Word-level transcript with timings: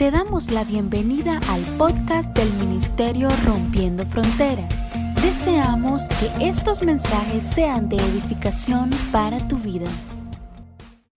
Te 0.00 0.10
damos 0.10 0.50
la 0.50 0.64
bienvenida 0.64 1.42
al 1.50 1.60
podcast 1.76 2.34
del 2.34 2.50
Ministerio 2.54 3.28
Rompiendo 3.44 4.06
Fronteras. 4.06 4.74
Deseamos 5.20 6.08
que 6.08 6.48
estos 6.48 6.82
mensajes 6.82 7.44
sean 7.44 7.90
de 7.90 7.96
edificación 7.96 8.88
para 9.12 9.46
tu 9.46 9.58
vida. 9.58 9.84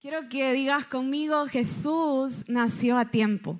Quiero 0.01 0.27
que 0.27 0.51
digas 0.51 0.85
conmigo, 0.85 1.45
Jesús 1.45 2.43
nació 2.49 2.97
a 2.97 3.09
tiempo. 3.09 3.57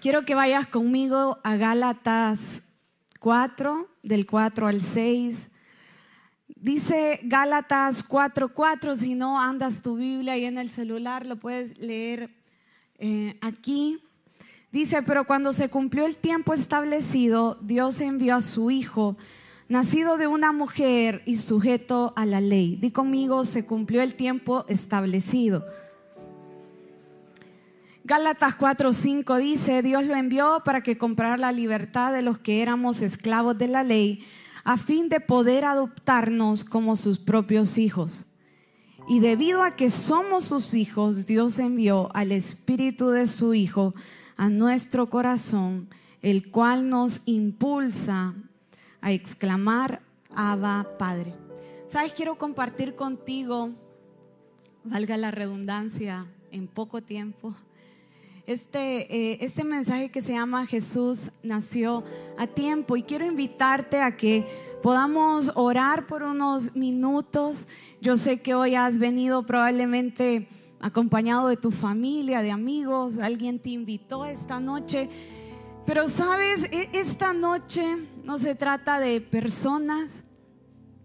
Quiero 0.00 0.24
que 0.24 0.34
vayas 0.34 0.66
conmigo 0.66 1.38
a 1.44 1.54
Gálatas 1.54 2.62
4, 3.20 3.88
del 4.02 4.26
4 4.26 4.66
al 4.66 4.82
6. 4.82 5.52
Dice 6.48 7.20
Gálatas 7.22 8.02
4:4, 8.02 8.96
si 8.96 9.14
no 9.14 9.40
andas 9.40 9.82
tu 9.82 9.94
Biblia 9.94 10.32
ahí 10.32 10.46
en 10.46 10.58
el 10.58 10.68
celular, 10.68 11.26
lo 11.26 11.36
puedes 11.36 11.78
leer 11.78 12.41
eh, 13.02 13.36
aquí. 13.40 13.98
Dice, 14.70 15.02
pero 15.02 15.26
cuando 15.26 15.52
se 15.52 15.68
cumplió 15.68 16.06
el 16.06 16.16
tiempo 16.16 16.54
establecido, 16.54 17.58
Dios 17.60 18.00
envió 18.00 18.36
a 18.36 18.40
su 18.40 18.70
Hijo, 18.70 19.18
nacido 19.68 20.16
de 20.16 20.28
una 20.28 20.52
mujer 20.52 21.22
y 21.26 21.36
sujeto 21.36 22.14
a 22.16 22.24
la 22.24 22.40
ley. 22.40 22.76
Di 22.80 22.90
conmigo, 22.90 23.44
se 23.44 23.66
cumplió 23.66 24.00
el 24.00 24.14
tiempo 24.14 24.64
establecido. 24.68 25.66
Gálatas 28.04 28.56
4:5 28.56 29.38
dice, 29.38 29.82
Dios 29.82 30.04
lo 30.04 30.14
envió 30.14 30.62
para 30.64 30.82
que 30.82 30.96
comprara 30.96 31.36
la 31.36 31.52
libertad 31.52 32.12
de 32.12 32.22
los 32.22 32.38
que 32.38 32.62
éramos 32.62 33.02
esclavos 33.02 33.58
de 33.58 33.68
la 33.68 33.82
ley 33.82 34.24
a 34.64 34.76
fin 34.76 35.08
de 35.08 35.20
poder 35.20 35.64
adoptarnos 35.64 36.64
como 36.64 36.96
sus 36.96 37.18
propios 37.18 37.78
hijos. 37.78 38.26
Y 39.12 39.20
debido 39.20 39.62
a 39.62 39.76
que 39.76 39.90
somos 39.90 40.44
sus 40.46 40.72
hijos, 40.72 41.26
Dios 41.26 41.58
envió 41.58 42.08
al 42.16 42.32
Espíritu 42.32 43.10
de 43.10 43.26
su 43.26 43.52
Hijo 43.52 43.92
a 44.38 44.48
nuestro 44.48 45.10
corazón, 45.10 45.90
el 46.22 46.50
cual 46.50 46.88
nos 46.88 47.20
impulsa 47.26 48.34
a 49.02 49.12
exclamar, 49.12 50.00
Abba 50.34 50.96
Padre. 50.98 51.34
¿Sabes? 51.88 52.14
Quiero 52.14 52.38
compartir 52.38 52.94
contigo, 52.94 53.72
valga 54.82 55.18
la 55.18 55.30
redundancia, 55.30 56.26
en 56.50 56.66
poco 56.66 57.02
tiempo, 57.02 57.54
este, 58.46 59.14
eh, 59.14 59.38
este 59.40 59.62
mensaje 59.62 60.10
que 60.10 60.20
se 60.20 60.32
llama 60.32 60.66
Jesús 60.66 61.30
nació 61.42 62.02
a 62.36 62.46
tiempo 62.46 62.96
y 62.96 63.04
quiero 63.04 63.24
invitarte 63.24 64.00
a 64.00 64.16
que 64.16 64.46
podamos 64.82 65.52
orar 65.54 66.06
por 66.06 66.24
unos 66.24 66.74
minutos. 66.74 67.68
Yo 68.00 68.16
sé 68.16 68.40
que 68.40 68.54
hoy 68.54 68.74
has 68.74 68.98
venido 68.98 69.44
probablemente 69.44 70.48
acompañado 70.80 71.46
de 71.46 71.56
tu 71.56 71.70
familia, 71.70 72.42
de 72.42 72.50
amigos, 72.50 73.18
alguien 73.18 73.60
te 73.60 73.70
invitó 73.70 74.24
esta 74.24 74.58
noche. 74.58 75.08
Pero 75.86 76.08
sabes, 76.08 76.64
e, 76.64 76.88
esta 76.92 77.32
noche 77.32 78.08
no 78.24 78.38
se 78.38 78.56
trata 78.56 78.98
de 78.98 79.20
personas, 79.20 80.24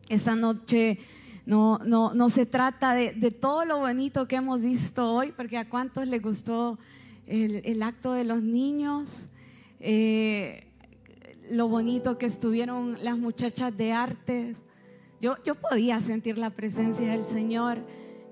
esta 0.10 0.36
noche 0.36 0.98
no, 1.46 1.78
no, 1.80 2.16
no 2.16 2.30
se 2.30 2.48
trata 2.48 2.96
de, 2.96 3.14
de 3.14 3.30
todo 3.30 3.64
lo 3.64 3.78
bonito 3.78 4.28
que 4.28 4.38
hemos 4.38 4.64
visto 4.64 5.14
hoy, 5.14 5.32
porque 5.34 5.58
a 5.60 5.70
cuántos 5.70 6.08
les 6.08 6.22
gustó 6.22 6.80
el, 7.28 7.83
acto 7.83 8.14
de 8.14 8.23
los 8.23 8.42
niños, 8.42 9.25
eh, 9.80 10.67
lo 11.50 11.67
bonito 11.67 12.17
que 12.17 12.25
estuvieron 12.25 12.97
las 13.03 13.17
muchachas 13.17 13.75
de 13.75 13.92
arte. 13.92 14.56
Yo, 15.22 15.36
yo 15.44 15.55
podía 15.55 16.00
sentir 16.00 16.38
la 16.38 16.52
presencia 16.52 17.11
del 17.11 17.25
Señor 17.25 17.80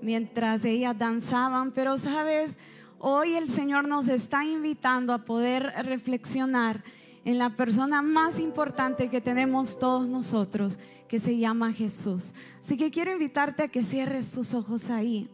mientras 0.01 0.65
ellas 0.65 0.97
danzaban, 0.97 1.71
pero 1.71 1.97
sabes, 1.97 2.57
hoy 2.99 3.33
el 3.33 3.49
Señor 3.49 3.87
nos 3.87 4.07
está 4.07 4.45
invitando 4.45 5.13
a 5.13 5.25
poder 5.25 5.73
reflexionar 5.83 6.83
en 7.25 7.39
la 7.39 7.49
persona 7.49 8.01
más 8.03 8.39
importante 8.39 9.09
que 9.09 9.19
tenemos 9.19 9.79
todos 9.79 10.07
nosotros, 10.07 10.77
que 11.07 11.19
se 11.19 11.37
llama 11.37 11.73
Jesús. 11.73 12.33
Así 12.61 12.77
que 12.77 12.91
quiero 12.91 13.11
invitarte 13.11 13.63
a 13.63 13.67
que 13.67 13.81
cierres 13.81 14.31
tus 14.31 14.53
ojos 14.53 14.89
ahí. 14.91 15.27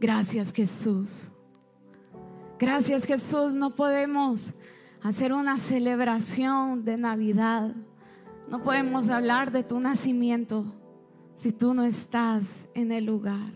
Gracias 0.00 0.52
Jesús. 0.52 1.30
Gracias 2.58 3.04
Jesús, 3.04 3.54
no 3.54 3.72
podemos 3.72 4.52
hacer 5.00 5.32
una 5.32 5.58
celebración 5.58 6.84
de 6.84 6.96
Navidad. 6.96 7.72
No 8.48 8.64
podemos 8.64 9.08
hablar 9.10 9.52
de 9.52 9.62
tu 9.62 9.78
nacimiento 9.78 10.64
si 11.36 11.52
tú 11.52 11.72
no 11.72 11.84
estás 11.84 12.66
en 12.74 12.90
el 12.90 13.04
lugar. 13.04 13.52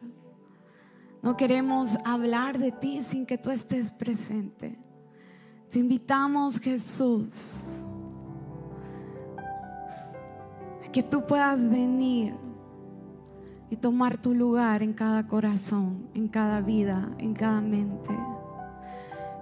No 1.20 1.36
queremos 1.36 1.98
hablar 2.04 2.60
de 2.60 2.70
ti 2.70 3.02
sin 3.02 3.26
que 3.26 3.38
tú 3.38 3.50
estés 3.50 3.90
presente. 3.90 4.78
Te 5.68 5.80
invitamos 5.80 6.60
Jesús 6.60 7.54
a 10.86 10.92
que 10.92 11.02
tú 11.02 11.26
puedas 11.26 11.68
venir 11.68 12.34
y 13.68 13.74
tomar 13.74 14.16
tu 14.16 14.32
lugar 14.32 14.80
en 14.80 14.92
cada 14.92 15.26
corazón, 15.26 16.06
en 16.14 16.28
cada 16.28 16.60
vida, 16.60 17.10
en 17.18 17.34
cada 17.34 17.60
mente. 17.60 18.31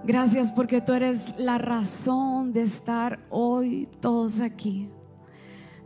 Gracias 0.03 0.49
porque 0.49 0.81
tú 0.81 0.93
eres 0.93 1.35
la 1.37 1.59
razón 1.59 2.53
de 2.53 2.63
estar 2.63 3.19
hoy 3.29 3.87
todos 3.99 4.39
aquí. 4.39 4.89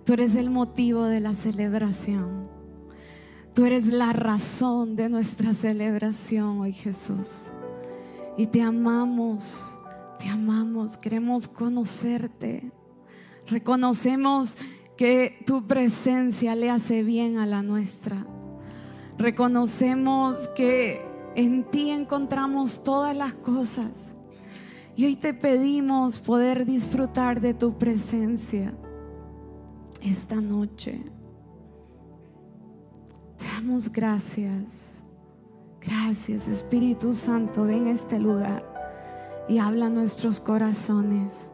Tú 0.05 0.13
eres 0.13 0.35
el 0.35 0.49
motivo 0.49 1.03
de 1.03 1.19
la 1.19 1.33
celebración. 1.33 2.47
Tú 3.53 3.65
eres 3.65 3.87
la 3.87 4.13
razón 4.13 4.95
de 4.95 5.09
nuestra 5.09 5.53
celebración 5.53 6.59
hoy, 6.59 6.71
Jesús. 6.71 7.43
Y 8.37 8.47
te 8.47 8.61
amamos, 8.61 9.69
te 10.19 10.27
amamos, 10.27 10.95
queremos 10.97 11.47
conocerte. 11.47 12.71
Reconocemos 13.47 14.57
que 14.95 15.43
tu 15.45 15.67
presencia 15.67 16.55
le 16.55 16.69
hace 16.69 17.03
bien 17.03 17.37
a 17.37 17.45
la 17.45 17.61
nuestra. 17.61 18.25
Reconocemos 19.17 20.47
que 20.49 21.14
en 21.35 21.63
ti 21.65 21.89
encontramos 21.89 22.83
todas 22.83 23.15
las 23.15 23.33
cosas. 23.33 24.15
Y 24.95 25.05
hoy 25.05 25.17
te 25.17 25.33
pedimos 25.33 26.19
poder 26.19 26.65
disfrutar 26.65 27.41
de 27.41 27.53
tu 27.53 27.77
presencia 27.77 28.73
esta 30.01 30.35
noche. 30.35 31.01
Te 33.37 33.45
damos 33.45 33.91
gracias. 33.91 34.63
Gracias 35.81 36.47
Espíritu 36.47 37.13
Santo, 37.13 37.65
ven 37.65 37.87
a 37.87 37.91
este 37.91 38.17
lugar 38.17 38.65
y 39.47 39.59
habla 39.59 39.87
nuestros 39.89 40.39
corazones 40.39 41.45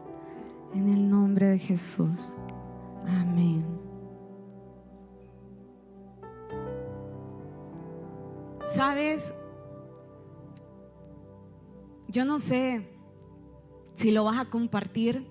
en 0.74 0.88
el 0.88 1.10
nombre 1.10 1.48
de 1.48 1.58
Jesús. 1.58 2.30
Amén. 3.06 3.62
¿Sabes? 8.64 9.34
Yo 12.12 12.26
no 12.26 12.40
sé 12.40 12.86
si 13.94 14.10
lo 14.10 14.24
vas 14.24 14.38
a 14.38 14.50
compartir 14.50 15.26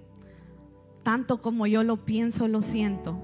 tanto 1.04 1.40
como 1.40 1.68
yo 1.68 1.84
lo 1.84 2.06
pienso, 2.06 2.48
lo 2.48 2.64
siento. 2.64 3.22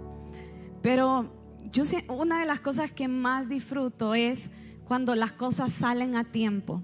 Pero 0.84 1.34
yo 1.72 1.84
una 2.07 2.40
de 2.40 2.45
las 2.45 2.59
cosas 2.59 2.91
que 2.91 3.07
más 3.07 3.50
disfruto 3.50 4.13
es 4.13 4.51
cuando 4.85 5.16
las 5.16 5.31
cosas 5.31 5.73
salen 5.73 6.16
a 6.16 6.25
tiempo. 6.25 6.84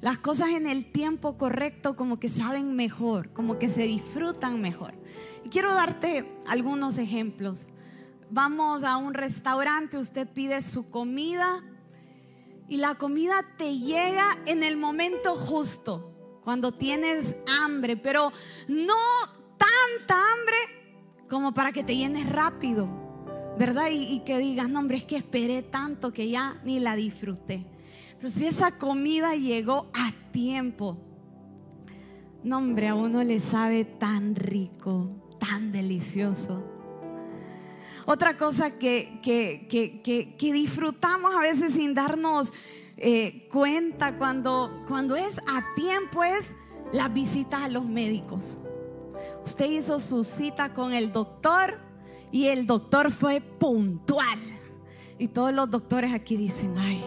Las 0.00 0.18
cosas 0.18 0.50
en 0.50 0.68
el 0.68 0.92
tiempo 0.92 1.36
correcto 1.36 1.96
como 1.96 2.20
que 2.20 2.28
saben 2.28 2.76
mejor, 2.76 3.32
como 3.32 3.58
que 3.58 3.68
se 3.68 3.82
disfrutan 3.82 4.60
mejor. 4.60 4.94
Y 5.44 5.48
quiero 5.48 5.74
darte 5.74 6.32
algunos 6.46 6.96
ejemplos. 6.98 7.66
Vamos 8.30 8.84
a 8.84 8.98
un 8.98 9.14
restaurante, 9.14 9.98
usted 9.98 10.28
pide 10.28 10.62
su 10.62 10.90
comida 10.90 11.64
y 12.72 12.78
la 12.78 12.94
comida 12.94 13.44
te 13.58 13.76
llega 13.76 14.38
en 14.46 14.62
el 14.62 14.78
momento 14.78 15.34
justo, 15.34 16.40
cuando 16.42 16.72
tienes 16.72 17.36
hambre, 17.60 17.98
pero 17.98 18.32
no 18.66 18.94
tanta 19.58 20.14
hambre 20.32 20.56
como 21.28 21.52
para 21.52 21.72
que 21.72 21.84
te 21.84 21.94
llenes 21.94 22.30
rápido, 22.30 22.88
¿verdad? 23.58 23.88
Y, 23.90 24.20
que 24.20 24.38
digas, 24.38 24.70
no, 24.70 24.78
hombre, 24.78 24.96
es 24.96 25.04
que 25.04 25.16
esperé 25.16 25.62
tanto 25.62 26.14
que 26.14 26.30
ya 26.30 26.62
ni 26.64 26.80
la 26.80 26.96
disfruté. 26.96 27.66
Pero 28.16 28.30
si 28.30 28.46
esa 28.46 28.78
comida 28.78 29.34
llegó 29.34 29.90
a 29.92 30.14
tiempo, 30.32 30.96
no, 32.42 32.56
hombre, 32.56 32.88
a 32.88 32.94
uno 32.94 33.22
le 33.22 33.38
sabe 33.38 33.84
tan 33.84 34.34
rico, 34.34 35.10
tan 35.38 35.72
delicioso. 35.72 36.71
Otra 38.06 38.36
cosa 38.36 38.72
que, 38.72 39.20
que, 39.22 40.52
disfrutamos 40.52 41.34
a 41.34 41.40
veces 41.40 41.74
sin 41.74 41.94
darnos 41.94 42.52
eh, 42.96 43.48
cuenta 43.50 44.18
cuando, 44.18 44.84
cuando 44.88 45.16
es 45.16 45.38
a 45.38 45.74
tiempo 45.74 46.24
es 46.24 46.56
la 46.92 47.08
visita 47.08 47.64
a 47.64 47.68
los 47.68 47.84
médicos. 47.84 48.58
Usted 49.44 49.66
hizo 49.66 49.98
su 49.98 50.24
cita 50.24 50.72
con 50.72 50.92
el 50.92 51.12
doctor 51.12 51.78
y 52.30 52.46
el 52.46 52.66
doctor 52.66 53.12
fue 53.12 53.40
puntual. 53.40 54.38
Y 55.18 55.28
todos 55.28 55.52
los 55.52 55.70
doctores 55.70 56.12
aquí 56.12 56.36
dicen, 56.36 56.76
ay, 56.76 57.04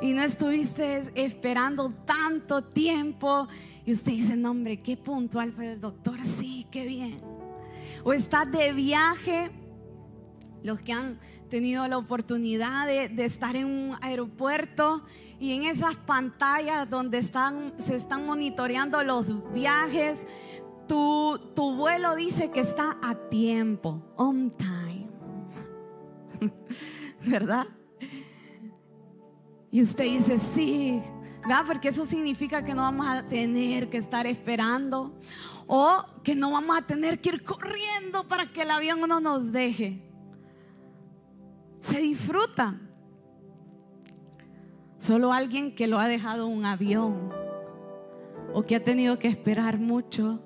y 0.00 0.12
no 0.12 0.22
estuviste 0.22 1.10
esperando 1.14 1.90
tanto 2.04 2.62
tiempo 2.62 3.48
y 3.84 3.92
usted 3.92 4.12
dice, 4.12 4.36
no 4.36 4.50
hombre, 4.50 4.82
qué 4.82 4.96
puntual 4.96 5.52
fue 5.52 5.72
el 5.72 5.80
doctor, 5.80 6.24
sí, 6.24 6.66
qué 6.70 6.84
bien. 6.84 7.35
O 8.06 8.12
estás 8.12 8.48
de 8.52 8.72
viaje, 8.72 9.50
los 10.62 10.80
que 10.80 10.92
han 10.92 11.18
tenido 11.50 11.88
la 11.88 11.98
oportunidad 11.98 12.86
de, 12.86 13.24
estar 13.24 13.56
en 13.56 13.66
un 13.66 13.96
aeropuerto 14.00 15.02
y 15.40 15.54
en 15.54 15.64
esas 15.64 15.96
pantallas 15.96 16.88
donde 16.88 17.18
están, 17.18 17.74
se 17.78 17.96
están 17.96 18.24
monitoreando 18.24 19.02
los 19.02 19.52
viajes, 19.52 20.24
tu, 20.86 21.50
tu 21.56 21.74
vuelo 21.74 22.14
dice 22.14 22.52
que 22.52 22.60
está 22.60 22.96
a 23.02 23.16
tiempo, 23.28 24.00
on 24.14 24.52
time. 24.52 25.08
¿Verdad? 27.26 27.66
Y 29.72 29.82
usted 29.82 30.04
dice, 30.04 30.38
sí, 30.38 31.02
¿verdad? 31.46 31.64
Porque 31.64 31.88
eso 31.88 32.04
significa 32.04 32.64
que 32.64 32.74
no 32.74 32.82
vamos 32.82 33.06
a 33.06 33.22
tener 33.22 33.88
que 33.88 33.98
estar 33.98 34.26
esperando 34.26 35.14
o 35.68 36.04
que 36.24 36.34
no 36.34 36.50
vamos 36.50 36.76
a 36.76 36.82
tener 36.82 37.20
que 37.20 37.28
ir 37.28 37.44
corriendo 37.44 38.26
para 38.26 38.50
que 38.50 38.62
el 38.62 38.70
avión 38.70 39.00
no 39.02 39.20
nos 39.20 39.52
deje. 39.52 40.02
Se 41.80 42.00
disfruta. 42.00 42.80
Solo 44.98 45.32
alguien 45.32 45.76
que 45.76 45.86
lo 45.86 46.00
ha 46.00 46.08
dejado 46.08 46.48
un 46.48 46.64
avión 46.64 47.32
o 48.52 48.64
que 48.64 48.74
ha 48.74 48.82
tenido 48.82 49.20
que 49.20 49.28
esperar 49.28 49.78
mucho 49.78 50.42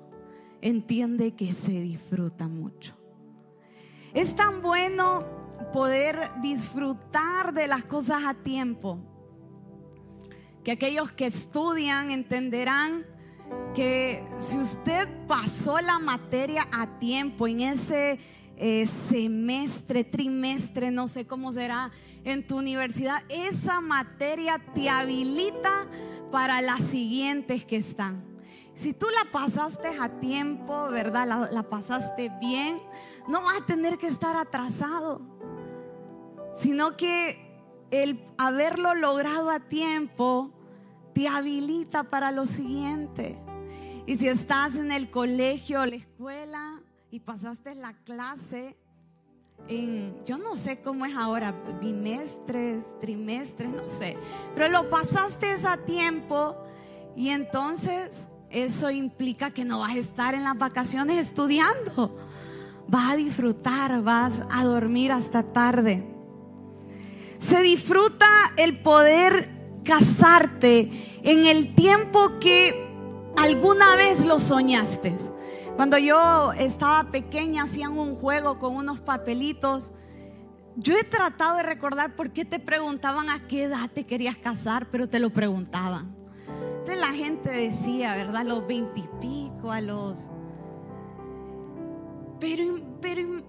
entiende 0.61 1.33
que 1.33 1.53
se 1.53 1.71
disfruta 1.71 2.47
mucho. 2.47 2.95
Es 4.13 4.35
tan 4.35 4.61
bueno 4.61 5.25
poder 5.73 6.29
disfrutar 6.43 7.55
de 7.55 7.65
las 7.65 7.85
cosas 7.85 8.23
a 8.23 8.35
tiempo 8.35 9.10
que 10.63 10.71
aquellos 10.71 11.11
que 11.11 11.25
estudian 11.27 12.11
entenderán 12.11 13.05
que 13.73 14.23
si 14.37 14.57
usted 14.57 15.07
pasó 15.27 15.79
la 15.79 15.99
materia 15.99 16.67
a 16.71 16.99
tiempo 16.99 17.47
en 17.47 17.61
ese 17.61 18.19
eh, 18.57 18.87
semestre, 19.09 20.03
trimestre, 20.03 20.91
no 20.91 21.07
sé 21.07 21.25
cómo 21.25 21.51
será 21.51 21.91
en 22.23 22.45
tu 22.45 22.57
universidad, 22.57 23.23
esa 23.29 23.81
materia 23.81 24.59
te 24.73 24.89
habilita 24.89 25.87
para 26.31 26.61
las 26.61 26.81
siguientes 26.81 27.65
que 27.65 27.77
están. 27.77 28.23
Si 28.73 28.93
tú 28.93 29.07
la 29.09 29.31
pasaste 29.31 29.87
a 29.99 30.19
tiempo, 30.19 30.89
¿verdad? 30.89 31.27
La, 31.27 31.49
la 31.51 31.63
pasaste 31.63 32.31
bien, 32.39 32.77
no 33.27 33.41
vas 33.41 33.61
a 33.61 33.65
tener 33.65 33.97
que 33.97 34.07
estar 34.07 34.35
atrasado, 34.37 35.21
sino 36.55 36.95
que 36.95 37.50
el 37.91 38.23
haberlo 38.37 38.95
logrado 38.95 39.51
a 39.51 39.59
tiempo 39.59 40.51
te 41.13 41.27
habilita 41.27 42.03
para 42.05 42.31
lo 42.31 42.45
siguiente. 42.45 43.37
Y 44.05 44.15
si 44.15 44.27
estás 44.27 44.77
en 44.77 44.91
el 44.91 45.09
colegio 45.11 45.81
o 45.81 45.85
la 45.85 45.95
escuela 45.95 46.81
y 47.11 47.19
pasaste 47.19 47.75
la 47.75 47.93
clase 47.93 48.77
en, 49.67 50.15
yo 50.25 50.37
no 50.37 50.55
sé 50.55 50.81
cómo 50.81 51.05
es 51.05 51.15
ahora, 51.15 51.53
bimestres, 51.79 52.83
trimestres, 52.99 53.69
no 53.69 53.87
sé, 53.87 54.17
pero 54.55 54.69
lo 54.69 54.89
pasaste 54.89 55.55
a 55.65 55.77
tiempo 55.77 56.57
y 57.15 57.29
entonces 57.29 58.27
eso 58.49 58.89
implica 58.89 59.51
que 59.51 59.63
no 59.63 59.79
vas 59.79 59.91
a 59.91 59.99
estar 59.99 60.33
en 60.33 60.43
las 60.43 60.57
vacaciones 60.57 61.17
estudiando. 61.17 62.17
Vas 62.87 63.11
a 63.11 63.15
disfrutar, 63.15 64.01
vas 64.01 64.41
a 64.49 64.65
dormir 64.65 65.11
hasta 65.11 65.43
tarde. 65.43 66.20
Se 67.41 67.61
disfruta 67.63 68.27
el 68.55 68.79
poder 68.81 69.49
casarte 69.83 71.19
en 71.23 71.45
el 71.47 71.73
tiempo 71.73 72.39
que 72.39 72.87
alguna 73.35 73.95
vez 73.95 74.23
lo 74.23 74.39
soñaste. 74.39 75.15
Cuando 75.75 75.97
yo 75.97 76.53
estaba 76.53 77.09
pequeña 77.09 77.63
hacían 77.63 77.97
un 77.97 78.15
juego 78.15 78.59
con 78.59 78.75
unos 78.75 78.99
papelitos. 78.99 79.91
Yo 80.75 80.95
he 80.95 81.03
tratado 81.03 81.57
de 81.57 81.63
recordar 81.63 82.15
por 82.15 82.31
qué 82.31 82.45
te 82.45 82.59
preguntaban 82.59 83.29
a 83.29 83.47
qué 83.47 83.63
edad 83.63 83.89
te 83.89 84.05
querías 84.05 84.37
casar, 84.37 84.89
pero 84.91 85.09
te 85.09 85.19
lo 85.19 85.31
preguntaban. 85.31 86.15
Entonces 86.77 86.99
la 86.99 87.07
gente 87.07 87.49
decía, 87.49 88.15
¿verdad? 88.15 88.37
A 88.37 88.43
los 88.43 88.67
veintipico, 88.67 89.71
a 89.71 89.81
los... 89.81 90.29
Pero, 92.39 92.81
pero 93.01 93.43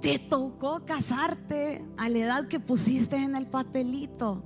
te 0.00 0.18
tocó 0.18 0.84
casarte 0.84 1.84
a 1.96 2.08
la 2.08 2.18
edad 2.18 2.48
que 2.48 2.60
pusiste 2.60 3.16
en 3.16 3.34
el 3.34 3.46
papelito. 3.46 4.42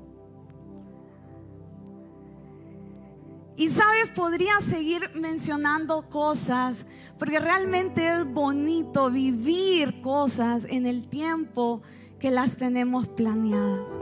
Y 3.55 3.69
sabes, 3.69 4.11
podría 4.15 4.61
seguir 4.63 5.11
mencionando 5.15 6.09
cosas, 6.09 6.87
porque 7.19 7.39
realmente 7.39 8.09
es 8.09 8.25
bonito 8.33 9.11
vivir 9.11 10.01
cosas 10.01 10.67
en 10.71 10.87
el 10.87 11.07
tiempo 11.09 11.83
que 12.19 12.31
las 12.31 12.57
tenemos 12.57 13.07
planeadas. 13.09 13.99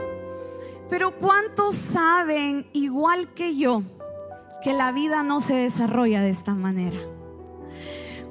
Pero 0.89 1.17
¿cuántos 1.17 1.75
saben, 1.75 2.67
igual 2.71 3.33
que 3.33 3.57
yo, 3.57 3.83
que 4.63 4.73
la 4.73 4.91
vida 4.93 5.21
no 5.21 5.41
se 5.41 5.55
desarrolla 5.55 6.21
de 6.21 6.29
esta 6.29 6.55
manera? 6.55 6.99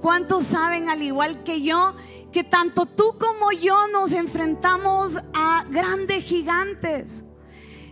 ¿Cuántos 0.00 0.44
saben, 0.44 0.88
al 0.88 1.02
igual 1.02 1.42
que 1.42 1.62
yo, 1.62 1.94
que 2.32 2.42
tanto 2.42 2.86
tú 2.86 3.16
como 3.18 3.52
yo 3.52 3.86
nos 3.88 4.12
enfrentamos 4.12 5.18
a 5.34 5.64
grandes 5.68 6.24
gigantes? 6.24 7.24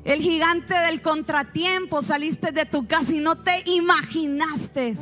El 0.04 0.20
gigante 0.20 0.72
del 0.72 1.02
contratiempo, 1.02 2.02
saliste 2.02 2.50
de 2.50 2.64
tu 2.64 2.86
casa 2.86 3.14
y 3.14 3.20
no 3.20 3.42
te 3.42 3.62
imaginaste 3.66 4.96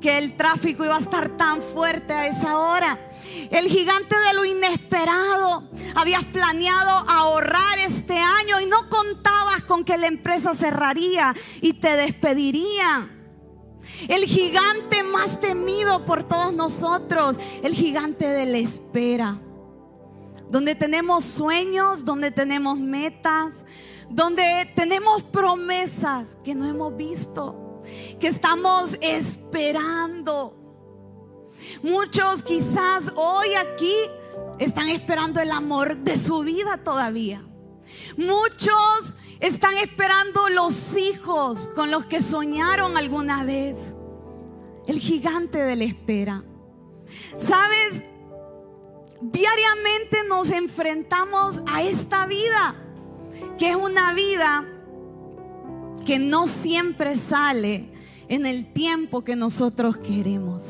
que 0.00 0.18
el 0.18 0.36
tráfico 0.36 0.84
iba 0.84 0.96
a 0.96 1.00
estar 1.00 1.36
tan 1.36 1.60
fuerte 1.60 2.12
a 2.12 2.28
esa 2.28 2.58
hora. 2.58 3.10
El 3.50 3.66
gigante 3.66 4.14
de 4.16 4.34
lo 4.34 4.44
inesperado. 4.44 5.68
Habías 5.96 6.24
planeado 6.26 6.90
ahorrar 7.08 7.80
este 7.80 8.18
año 8.18 8.60
y 8.60 8.66
no 8.66 8.88
contabas 8.88 9.62
con 9.62 9.84
que 9.84 9.96
la 9.96 10.06
empresa 10.06 10.54
cerraría 10.54 11.34
y 11.60 11.72
te 11.72 11.96
despediría. 11.96 13.15
El 14.08 14.24
gigante 14.24 15.02
más 15.02 15.40
temido 15.40 16.04
por 16.04 16.24
todos 16.24 16.52
nosotros, 16.52 17.38
el 17.62 17.74
gigante 17.74 18.26
de 18.26 18.46
la 18.46 18.58
espera. 18.58 19.40
Donde 20.50 20.74
tenemos 20.74 21.24
sueños, 21.24 22.04
donde 22.04 22.30
tenemos 22.30 22.78
metas, 22.78 23.64
donde 24.08 24.70
tenemos 24.74 25.22
promesas 25.24 26.36
que 26.44 26.54
no 26.54 26.66
hemos 26.66 26.96
visto, 26.96 27.82
que 28.20 28.28
estamos 28.28 28.96
esperando. 29.00 30.54
Muchos 31.82 32.42
quizás 32.42 33.12
hoy 33.16 33.54
aquí 33.54 33.94
están 34.58 34.88
esperando 34.88 35.40
el 35.40 35.50
amor 35.50 35.96
de 35.96 36.18
su 36.18 36.40
vida 36.40 36.78
todavía. 36.84 37.42
Muchos 38.16 39.16
están 39.40 39.74
esperando 39.74 40.48
los 40.48 40.96
hijos 40.96 41.68
con 41.74 41.90
los 41.90 42.06
que 42.06 42.20
soñaron 42.20 42.96
alguna 42.96 43.44
vez. 43.44 43.94
El 44.86 44.98
gigante 44.98 45.58
de 45.58 45.76
la 45.76 45.84
espera. 45.84 46.44
¿Sabes? 47.36 48.04
Diariamente 49.20 50.24
nos 50.28 50.50
enfrentamos 50.50 51.60
a 51.66 51.82
esta 51.82 52.26
vida 52.26 52.76
que 53.58 53.70
es 53.70 53.76
una 53.76 54.12
vida 54.12 54.64
que 56.04 56.18
no 56.18 56.46
siempre 56.46 57.16
sale 57.16 57.92
en 58.28 58.46
el 58.46 58.72
tiempo 58.72 59.24
que 59.24 59.36
nosotros 59.36 59.96
queremos. 59.98 60.64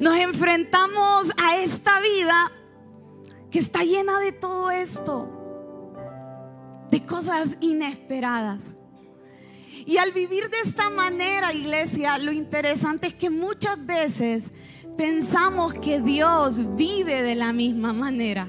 Nos 0.00 0.16
enfrentamos 0.18 1.32
a 1.42 1.58
esta 1.58 2.00
vida 2.00 2.52
que 3.50 3.58
está 3.58 3.82
llena 3.82 4.18
de 4.20 4.32
todo 4.32 4.70
esto, 4.70 5.28
de 6.92 7.04
cosas 7.04 7.56
inesperadas. 7.60 8.76
Y 9.84 9.96
al 9.96 10.12
vivir 10.12 10.48
de 10.48 10.60
esta 10.60 10.90
manera, 10.90 11.52
iglesia, 11.52 12.16
lo 12.18 12.30
interesante 12.30 13.08
es 13.08 13.14
que 13.14 13.30
muchas 13.30 13.84
veces 13.84 14.52
pensamos 14.96 15.74
que 15.74 16.00
Dios 16.00 16.76
vive 16.76 17.22
de 17.22 17.34
la 17.34 17.52
misma 17.52 17.92
manera. 17.92 18.48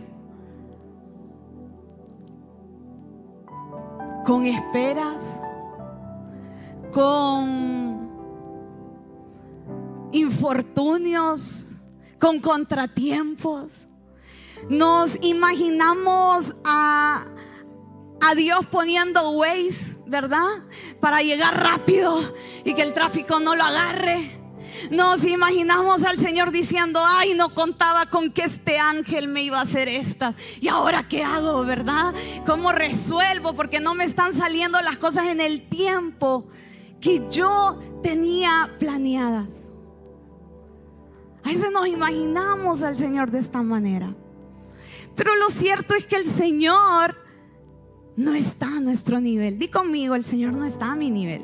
con 4.24 4.46
esperas, 4.46 5.40
con 6.92 8.10
infortunios, 10.12 11.66
con 12.20 12.40
contratiempos. 12.40 13.88
Nos 14.70 15.22
imaginamos 15.22 16.56
a, 16.64 17.26
a 18.26 18.36
Dios 18.36 18.66
poniendo 18.68 19.32
ways, 19.32 19.92
¿verdad? 20.06 20.48
Para 21.00 21.22
llegar 21.22 21.62
rápido 21.62 22.34
y 22.64 22.74
que 22.74 22.82
el 22.82 22.94
tráfico 22.94 23.40
no 23.40 23.56
lo 23.56 23.64
agarre. 23.64 24.40
Nos 24.90 25.24
imaginamos 25.24 26.04
al 26.04 26.18
Señor 26.18 26.52
diciendo, 26.52 27.02
ay, 27.06 27.36
no 27.36 27.54
contaba 27.54 28.06
con 28.08 28.32
que 28.32 28.44
este 28.44 28.80
ángel 28.80 29.28
me 29.28 29.44
iba 29.44 29.60
a 29.60 29.64
hacer 29.64 29.88
esta. 29.88 30.36
¿Y 30.60 30.68
ahora 30.68 31.04
qué 31.04 31.24
hago, 31.24 31.64
verdad? 31.64 32.14
¿Cómo 32.46 32.72
resuelvo? 32.72 33.54
Porque 33.54 33.80
no 33.80 33.94
me 33.94 34.04
están 34.04 34.34
saliendo 34.34 34.82
las 34.82 34.98
cosas 34.98 35.28
en 35.28 35.42
el 35.42 35.68
tiempo 35.68 36.48
que 37.00 37.24
yo 37.30 37.80
tenía 38.02 38.76
planeadas. 38.80 39.50
A 41.44 41.50
veces 41.50 41.72
nos 41.72 41.88
imaginamos 41.88 42.84
al 42.84 42.98
Señor 42.98 43.32
de 43.32 43.40
esta 43.40 43.62
manera. 43.62 44.16
Pero 45.16 45.36
lo 45.36 45.50
cierto 45.50 45.94
es 45.94 46.06
que 46.06 46.16
el 46.16 46.26
Señor 46.26 47.23
no 48.16 48.34
está 48.34 48.78
a 48.78 48.80
nuestro 48.80 49.20
nivel. 49.20 49.58
Di 49.58 49.68
conmigo, 49.68 50.16
el 50.16 50.24
Señor 50.24 50.56
no 50.56 50.66
está 50.66 50.92
a 50.92 50.96
mi 50.96 51.10
nivel. 51.10 51.44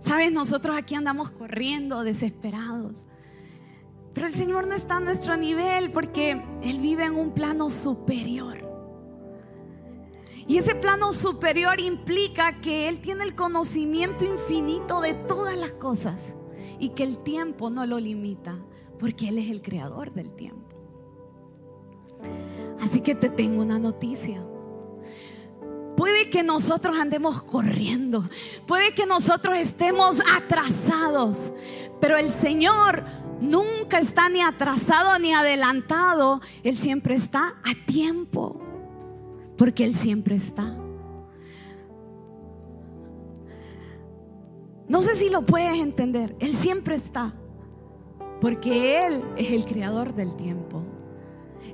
Sabes, 0.00 0.32
nosotros 0.32 0.76
aquí 0.76 0.94
andamos 0.94 1.30
corriendo, 1.30 2.02
desesperados. 2.02 3.06
Pero 4.12 4.26
el 4.26 4.34
Señor 4.34 4.66
no 4.66 4.74
está 4.74 4.96
a 4.96 5.00
nuestro 5.00 5.36
nivel 5.36 5.90
porque 5.90 6.42
Él 6.62 6.80
vive 6.80 7.04
en 7.04 7.14
un 7.14 7.32
plano 7.32 7.70
superior. 7.70 8.71
Y 10.52 10.58
ese 10.58 10.74
plano 10.74 11.14
superior 11.14 11.80
implica 11.80 12.60
que 12.60 12.86
Él 12.86 13.00
tiene 13.00 13.24
el 13.24 13.34
conocimiento 13.34 14.22
infinito 14.22 15.00
de 15.00 15.14
todas 15.14 15.56
las 15.56 15.72
cosas 15.72 16.36
y 16.78 16.90
que 16.90 17.04
el 17.04 17.16
tiempo 17.16 17.70
no 17.70 17.86
lo 17.86 17.98
limita, 17.98 18.58
porque 19.00 19.28
Él 19.28 19.38
es 19.38 19.50
el 19.50 19.62
creador 19.62 20.12
del 20.12 20.34
tiempo. 20.34 20.76
Así 22.82 23.00
que 23.00 23.14
te 23.14 23.30
tengo 23.30 23.62
una 23.62 23.78
noticia. 23.78 24.44
Puede 25.96 26.28
que 26.28 26.42
nosotros 26.42 26.98
andemos 26.98 27.42
corriendo, 27.44 28.28
puede 28.66 28.92
que 28.92 29.06
nosotros 29.06 29.56
estemos 29.56 30.18
atrasados, 30.36 31.50
pero 31.98 32.18
el 32.18 32.28
Señor 32.28 33.06
nunca 33.40 34.00
está 34.00 34.28
ni 34.28 34.42
atrasado 34.42 35.18
ni 35.18 35.32
adelantado, 35.32 36.42
Él 36.62 36.76
siempre 36.76 37.14
está 37.14 37.54
a 37.64 37.86
tiempo 37.86 38.68
porque 39.62 39.84
Él 39.84 39.94
siempre 39.94 40.34
está. 40.34 40.76
No 44.88 45.02
sé 45.02 45.14
si 45.14 45.30
lo 45.30 45.46
puedes 45.46 45.78
entender, 45.78 46.34
Él 46.40 46.56
siempre 46.56 46.96
está, 46.96 47.32
porque 48.40 49.06
Él 49.06 49.22
es 49.36 49.52
el 49.52 49.64
creador 49.64 50.16
del 50.16 50.34
tiempo, 50.34 50.82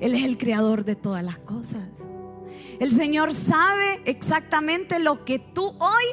Él 0.01 0.15
es 0.15 0.23
el 0.23 0.37
creador 0.37 0.85
de 0.85 0.97
todas 0.97 1.25
las 1.25 1.39
cosas. 1.39 1.89
El 2.79 2.93
Señor 2.93 3.33
sabe 3.33 4.03
exactamente 4.05 4.99
lo 4.99 5.25
que 5.25 5.39
tú 5.39 5.69
hoy 5.79 6.05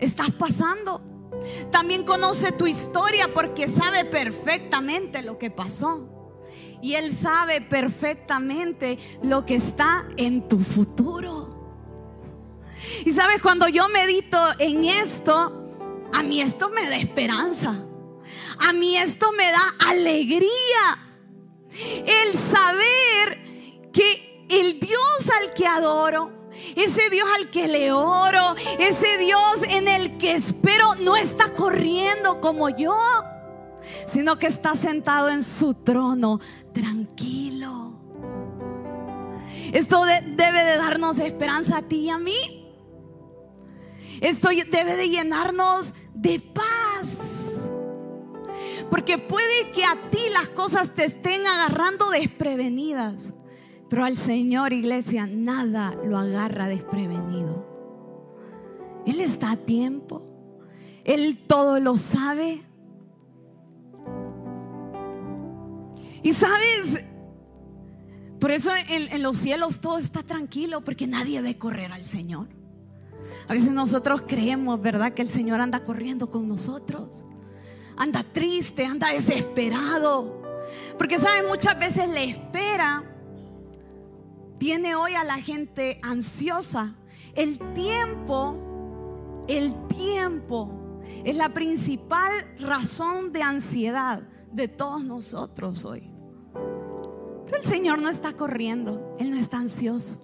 estás 0.00 0.32
pasando. 0.32 1.00
También 1.70 2.04
conoce 2.04 2.50
tu 2.50 2.66
historia 2.66 3.32
porque 3.32 3.68
sabe 3.68 4.04
perfectamente 4.04 5.22
lo 5.22 5.38
que 5.38 5.52
pasó. 5.52 6.17
Y 6.80 6.94
Él 6.94 7.12
sabe 7.12 7.60
perfectamente 7.60 8.98
lo 9.22 9.44
que 9.44 9.56
está 9.56 10.06
en 10.16 10.46
tu 10.48 10.58
futuro. 10.60 11.58
Y 13.04 13.12
sabes, 13.12 13.42
cuando 13.42 13.68
yo 13.68 13.88
medito 13.88 14.38
en 14.58 14.84
esto, 14.84 15.68
a 16.12 16.22
mí 16.22 16.40
esto 16.40 16.68
me 16.70 16.88
da 16.88 16.96
esperanza. 16.96 17.84
A 18.60 18.72
mí 18.72 18.96
esto 18.96 19.32
me 19.32 19.50
da 19.50 19.74
alegría. 19.88 20.98
El 22.06 22.34
saber 22.34 23.90
que 23.92 24.46
el 24.48 24.80
Dios 24.80 25.30
al 25.40 25.54
que 25.54 25.66
adoro, 25.66 26.50
ese 26.76 27.10
Dios 27.10 27.28
al 27.36 27.50
que 27.50 27.68
le 27.68 27.92
oro, 27.92 28.56
ese 28.78 29.18
Dios 29.18 29.62
en 29.68 29.88
el 29.88 30.18
que 30.18 30.32
espero, 30.32 30.94
no 30.96 31.16
está 31.16 31.52
corriendo 31.52 32.40
como 32.40 32.68
yo 32.70 32.96
sino 34.06 34.38
que 34.38 34.46
está 34.46 34.74
sentado 34.76 35.28
en 35.28 35.42
su 35.42 35.74
trono 35.74 36.40
tranquilo. 36.72 37.92
Esto 39.72 40.04
debe 40.04 40.64
de 40.64 40.76
darnos 40.76 41.18
esperanza 41.18 41.78
a 41.78 41.82
ti 41.82 42.04
y 42.04 42.10
a 42.10 42.18
mí. 42.18 42.66
Esto 44.20 44.48
debe 44.48 44.96
de 44.96 45.08
llenarnos 45.08 45.94
de 46.14 46.40
paz. 46.40 47.18
Porque 48.90 49.18
puede 49.18 49.70
que 49.72 49.84
a 49.84 50.10
ti 50.10 50.20
las 50.32 50.48
cosas 50.48 50.94
te 50.94 51.04
estén 51.04 51.46
agarrando 51.46 52.10
desprevenidas. 52.10 53.34
Pero 53.88 54.04
al 54.04 54.16
Señor, 54.16 54.72
iglesia, 54.72 55.26
nada 55.26 55.94
lo 56.04 56.18
agarra 56.18 56.68
desprevenido. 56.68 57.66
Él 59.06 59.20
está 59.20 59.52
a 59.52 59.56
tiempo. 59.56 60.22
Él 61.04 61.38
todo 61.46 61.80
lo 61.80 61.96
sabe. 61.96 62.62
Y 66.28 66.34
sabes, 66.34 67.02
por 68.38 68.50
eso 68.50 68.70
en, 68.76 69.22
los 69.22 69.38
cielos 69.38 69.80
todo 69.80 69.96
está 69.96 70.22
tranquilo, 70.22 70.82
porque 70.84 71.06
nadie 71.06 71.40
ve 71.40 71.56
correr 71.56 71.90
al 71.90 72.04
Señor. 72.04 72.48
A 73.48 73.54
veces 73.54 73.72
nosotros 73.72 74.24
creemos, 74.28 74.78
¿verdad? 74.78 75.14
Que 75.14 75.22
el 75.22 75.30
Señor 75.30 75.62
anda 75.62 75.84
corriendo 75.84 76.28
con 76.28 76.46
nosotros. 76.46 77.24
Anda 77.96 78.22
triste, 78.30 78.84
anda 78.84 79.10
desesperado. 79.10 80.42
Porque, 80.98 81.18
¿saben? 81.18 81.46
Muchas 81.48 81.78
veces 81.78 82.06
la 82.10 82.20
espera 82.20 83.04
tiene 84.58 84.96
hoy 84.96 85.14
a 85.14 85.24
la 85.24 85.40
gente 85.40 85.98
ansiosa. 86.02 86.94
El 87.34 87.58
tiempo, 87.72 89.46
el 89.48 89.74
tiempo 89.86 91.00
es 91.24 91.34
la 91.34 91.54
principal 91.54 92.32
razón 92.60 93.32
de 93.32 93.40
ansiedad 93.42 94.20
de 94.52 94.68
todos 94.68 95.02
nosotros 95.02 95.86
hoy. 95.86 96.17
Pero 97.48 97.62
el 97.62 97.68
Señor 97.68 98.02
no 98.02 98.10
está 98.10 98.34
corriendo, 98.34 99.16
Él 99.18 99.30
no 99.30 99.38
está 99.38 99.58
ansioso. 99.58 100.22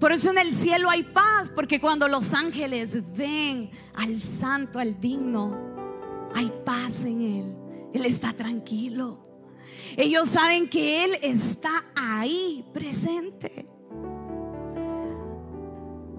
Por 0.00 0.12
eso 0.12 0.30
en 0.30 0.38
el 0.38 0.52
cielo 0.52 0.90
hay 0.90 1.04
paz, 1.04 1.50
porque 1.50 1.80
cuando 1.80 2.08
los 2.08 2.34
ángeles 2.34 2.98
ven 3.16 3.70
al 3.94 4.20
santo, 4.20 4.78
al 4.78 5.00
digno, 5.00 5.56
hay 6.34 6.52
paz 6.64 7.04
en 7.04 7.20
Él. 7.22 7.54
Él 7.94 8.04
está 8.04 8.32
tranquilo. 8.32 9.24
Ellos 9.96 10.28
saben 10.28 10.68
que 10.68 11.04
Él 11.04 11.18
está 11.22 11.84
ahí, 11.94 12.64
presente. 12.74 13.66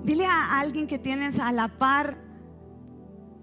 Dile 0.04 0.26
a 0.26 0.60
alguien 0.60 0.88
que 0.88 0.98
tienes 0.98 1.38
a 1.38 1.52
la 1.52 1.68
par, 1.68 2.18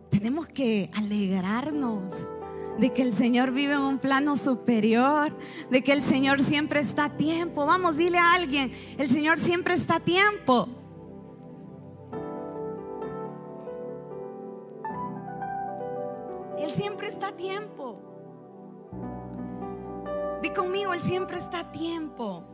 tenemos 0.09 0.47
que 0.47 0.89
alegrarnos 0.95 2.27
de 2.79 2.93
que 2.93 3.03
el 3.03 3.13
Señor 3.13 3.53
vive 3.53 3.75
en 3.75 3.81
un 3.81 3.99
plano 3.99 4.37
superior, 4.37 5.37
de 5.71 5.83
que 5.83 5.93
el 5.93 6.03
Señor 6.03 6.41
siempre 6.41 6.81
está 6.81 7.05
a 7.05 7.17
tiempo. 7.17 7.67
Vamos, 7.67 7.97
dile 7.97 8.19
a 8.19 8.33
alguien, 8.33 8.73
el 8.99 9.09
Señor 9.09 9.39
siempre 9.39 9.75
está 9.75 9.97
a 9.97 10.01
tiempo. 10.01 10.69
Él 16.59 16.71
siempre 16.71 17.09
está 17.09 17.29
a 17.29 17.37
tiempo. 17.37 18.01
Di 20.43 20.51
conmigo, 20.51 20.95
Él 20.95 21.01
siempre 21.01 21.37
está 21.37 21.61
a 21.61 21.73
tiempo. 21.73 22.45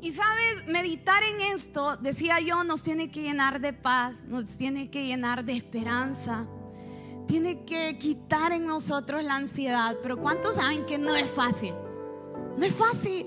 Y 0.00 0.10
sabes, 0.10 0.66
meditar 0.66 1.22
en 1.22 1.40
esto, 1.40 1.96
decía 1.96 2.40
yo, 2.40 2.64
nos 2.64 2.82
tiene 2.82 3.08
que 3.12 3.22
llenar 3.22 3.60
de 3.60 3.72
paz, 3.72 4.20
nos 4.24 4.56
tiene 4.56 4.90
que 4.90 5.06
llenar 5.06 5.44
de 5.44 5.52
esperanza 5.52 6.48
tiene 7.32 7.64
que 7.64 7.96
quitar 7.98 8.52
en 8.52 8.66
nosotros 8.66 9.24
la 9.24 9.36
ansiedad. 9.36 9.96
Pero 10.02 10.18
¿cuántos 10.18 10.56
saben 10.56 10.84
que 10.84 10.98
no 10.98 11.16
es 11.16 11.30
fácil? 11.30 11.72
No 12.58 12.62
es 12.62 12.74
fácil. 12.74 13.26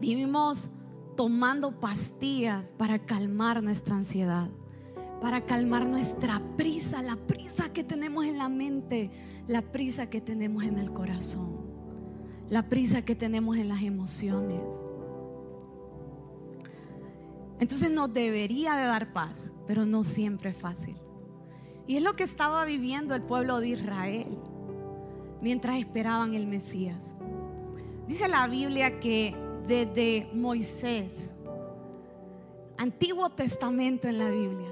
Vivimos 0.00 0.70
tomando 1.16 1.80
pastillas 1.80 2.70
para 2.78 3.00
calmar 3.00 3.60
nuestra 3.60 3.96
ansiedad, 3.96 4.48
para 5.20 5.46
calmar 5.46 5.88
nuestra 5.88 6.40
prisa, 6.56 7.02
la 7.02 7.16
prisa 7.16 7.72
que 7.72 7.82
tenemos 7.82 8.24
en 8.24 8.38
la 8.38 8.48
mente, 8.48 9.10
la 9.48 9.62
prisa 9.62 10.08
que 10.08 10.20
tenemos 10.20 10.62
en 10.62 10.78
el 10.78 10.92
corazón, 10.92 11.56
la 12.50 12.68
prisa 12.68 13.02
que 13.02 13.16
tenemos 13.16 13.56
en 13.56 13.68
las 13.68 13.82
emociones. 13.82 14.60
Entonces 17.60 17.90
nos 17.90 18.12
debería 18.12 18.76
de 18.76 18.86
dar 18.86 19.12
paz, 19.12 19.50
pero 19.66 19.86
no 19.86 20.04
siempre 20.04 20.50
es 20.50 20.56
fácil. 20.56 20.96
Y 21.86 21.96
es 21.96 22.02
lo 22.02 22.14
que 22.14 22.24
estaba 22.24 22.64
viviendo 22.64 23.14
el 23.14 23.22
pueblo 23.22 23.60
de 23.60 23.68
Israel 23.68 24.38
mientras 25.40 25.78
esperaban 25.78 26.34
el 26.34 26.46
Mesías. 26.46 27.14
Dice 28.08 28.28
la 28.28 28.46
Biblia 28.48 29.00
que 29.00 29.34
desde 29.66 30.28
Moisés, 30.32 31.32
Antiguo 32.76 33.30
Testamento 33.30 34.08
en 34.08 34.18
la 34.18 34.30
Biblia, 34.30 34.70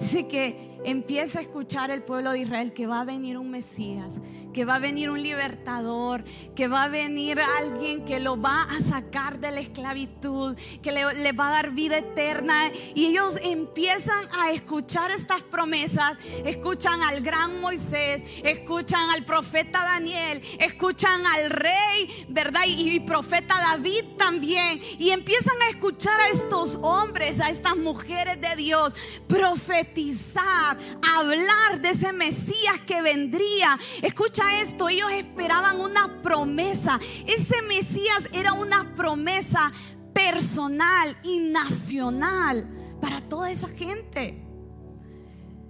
dice 0.00 0.26
que 0.26 0.73
empieza 0.84 1.38
a 1.38 1.42
escuchar 1.42 1.90
el 1.90 2.02
pueblo 2.02 2.32
de 2.32 2.40
Israel 2.40 2.72
que 2.72 2.86
va 2.86 3.00
a 3.00 3.04
venir 3.04 3.38
un 3.38 3.50
Mesías, 3.50 4.20
que 4.52 4.64
va 4.64 4.76
a 4.76 4.78
venir 4.78 5.10
un 5.10 5.20
libertador, 5.20 6.24
que 6.54 6.68
va 6.68 6.84
a 6.84 6.88
venir 6.88 7.40
alguien 7.58 8.04
que 8.04 8.20
lo 8.20 8.40
va 8.40 8.62
a 8.62 8.80
sacar 8.80 9.38
de 9.40 9.50
la 9.50 9.60
esclavitud, 9.60 10.56
que 10.82 10.92
le, 10.92 11.32
va 11.32 11.48
a 11.48 11.50
dar 11.50 11.70
vida 11.72 11.98
eterna. 11.98 12.70
Y 12.94 13.06
ellos 13.06 13.38
empiezan 13.42 14.28
a 14.38 14.52
escuchar 14.52 15.10
estas 15.10 15.42
promesas, 15.42 16.16
escuchan 16.44 17.02
al 17.02 17.20
gran 17.20 17.60
Moisés, 17.60 18.22
escuchan 18.42 19.10
al 19.10 19.24
profeta 19.24 19.82
Daniel, 19.84 20.40
escuchan 20.58 21.26
al 21.26 21.50
rey, 21.50 22.26
¿verdad? 22.28 22.62
Y, 22.66 23.00
profeta 23.00 23.54
David 23.60 24.04
también. 24.16 24.80
Y 24.98 25.10
empiezan 25.10 25.60
a 25.62 25.70
escuchar 25.70 26.20
a 26.20 26.28
estos 26.28 26.78
hombres, 26.80 27.40
a 27.40 27.50
estas 27.50 27.76
mujeres 27.76 28.40
de 28.40 28.54
Dios, 28.56 28.94
profetizar, 29.26 30.73
hablar 31.16 31.80
de 31.80 31.90
ese 31.90 32.12
Mesías 32.12 32.80
que 32.86 33.02
vendría. 33.02 33.78
Escucha 34.02 34.60
esto, 34.60 34.88
ellos 34.88 35.10
esperaban 35.12 35.80
una 35.80 36.22
promesa. 36.22 37.00
Ese 37.26 37.62
Mesías 37.62 38.28
era 38.32 38.52
una 38.52 38.94
promesa 38.94 39.72
personal 40.12 41.16
y 41.22 41.40
nacional 41.40 42.68
para 43.00 43.20
toda 43.20 43.50
esa 43.50 43.68
gente. 43.68 44.40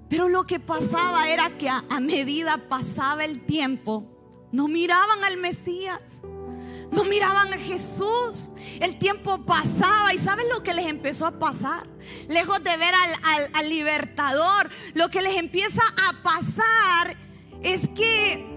Pero 0.09 0.29
lo 0.29 0.45
que 0.45 0.61
pasaba 0.61 1.29
era 1.29 1.57
que 1.59 1.69
a, 1.69 1.83
medida 2.01 2.69
pasaba 2.69 3.25
el 3.25 3.45
tiempo, 3.47 4.05
no 4.53 4.69
miraban 4.69 5.25
al 5.25 5.39
Mesías. 5.39 6.23
No 6.91 7.05
miraban 7.05 7.53
a 7.53 7.59
Jesús. 7.59 8.51
El 8.81 8.99
tiempo 8.99 9.45
pasaba 9.45 10.13
y 10.15 10.19
¿saben 10.19 10.49
lo 10.49 10.63
que 10.63 10.75
les 10.75 10.87
empezó 10.87 11.27
a 11.27 11.39
pasar? 11.39 11.87
Lejos 12.29 12.63
de 12.63 12.77
ver 12.77 12.95
al, 12.95 13.51
al 13.53 13.69
libertador, 13.69 14.71
lo 14.95 15.09
que 15.09 15.23
les 15.23 15.37
empieza 15.37 15.83
a 16.09 16.23
pasar 16.23 17.17
es 17.63 17.89
que 17.89 18.55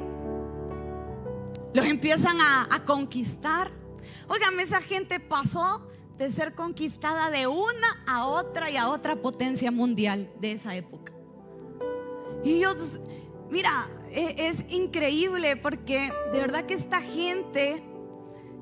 los 1.77 1.85
empiezan 1.85 2.37
a, 2.41 2.83
conquistar. 2.85 3.71
Oigan, 4.27 4.59
esa 4.59 4.81
gente 4.81 5.19
pasó 5.19 5.85
de 6.17 6.31
ser 6.31 6.55
conquistada 6.55 7.29
de 7.29 7.45
una 7.45 8.03
a 8.07 8.25
otra 8.25 8.71
y 8.71 8.77
a 8.77 8.89
otra 8.89 9.17
potencia 9.17 9.71
mundial 9.71 10.31
de 10.39 10.53
esa 10.53 10.75
época. 10.75 11.13
Y 12.43 12.55
ellos, 12.55 12.99
mira, 13.51 13.89
e, 14.09 14.47
es, 14.47 14.65
increíble 14.69 15.55
porque 15.55 16.11
de 16.31 16.39
verdad 16.39 16.65
que 16.65 16.73
esta 16.73 17.01
gente 17.01 17.83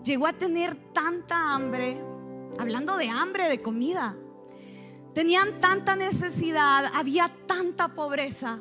llegó 0.05 0.27
a 0.27 0.33
tener 0.33 0.75
tanta 0.93 1.53
hambre, 1.53 2.01
hablando 2.57 2.95
de 2.95 3.09
hambre, 3.09 3.49
de 3.49 3.61
comida. 3.61 4.15
Tenían 5.13 5.59
tanta 5.59 5.97
necesidad, 5.97 6.91
había 6.93 7.29
tanta 7.47 7.89
pobreza. 7.89 8.59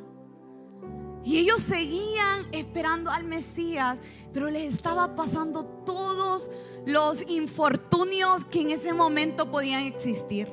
Y 1.22 1.38
ellos 1.38 1.62
seguían 1.62 2.46
esperando 2.52 3.10
al 3.10 3.24
Mesías 3.24 3.98
pero 4.34 4.50
les 4.50 4.74
estaba 4.74 5.14
pasando 5.14 5.64
todos 5.86 6.50
los 6.84 7.22
infortunios 7.30 8.44
que 8.44 8.62
en 8.62 8.70
ese 8.70 8.92
momento 8.92 9.48
podían 9.48 9.84
existir. 9.84 10.52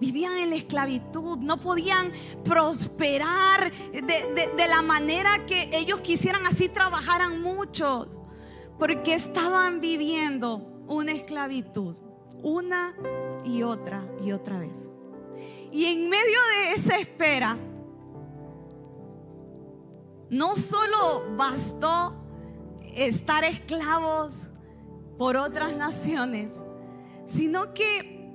Vivían 0.00 0.38
en 0.38 0.50
la 0.50 0.56
esclavitud, 0.56 1.38
no 1.38 1.60
podían 1.60 2.12
prosperar 2.44 3.72
de, 3.92 4.68
la 4.68 4.80
manera 4.80 5.44
que 5.44 5.76
ellos 5.76 6.00
quisieran, 6.02 6.46
así 6.46 6.68
trabajaran 6.68 7.42
muchos, 7.42 8.16
porque 8.78 9.14
estaban 9.14 9.80
viviendo 9.80 10.84
una 10.86 11.12
esclavitud, 11.12 11.96
una 12.42 12.94
y 13.44 13.62
otra 13.62 14.04
y 14.22 14.32
otra 14.32 14.58
vez. 14.60 14.90
Y 15.70 15.86
en 15.86 16.08
medio 16.08 16.38
de 16.54 16.72
esa 16.74 16.96
espera, 16.98 17.56
no 20.30 20.56
solo 20.56 21.36
bastó 21.36 22.14
estar 22.94 23.44
esclavos 23.44 24.48
por 25.18 25.36
otras 25.36 25.76
naciones, 25.76 26.52
sino 27.26 27.74
que 27.74 28.32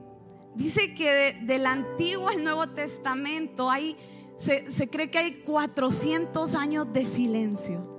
dice 0.55 0.93
que 0.93 1.39
del 1.43 1.65
Antiguo 1.65 2.27
al 2.29 2.43
Nuevo 2.43 2.69
Testamento 2.69 3.69
hay, 3.69 3.97
se, 4.37 4.69
se 4.69 4.89
cree 4.89 5.09
que 5.09 5.17
hay 5.17 5.41
400 5.41 6.53
años 6.55 6.91
de 6.91 7.05
silencio. 7.05 7.89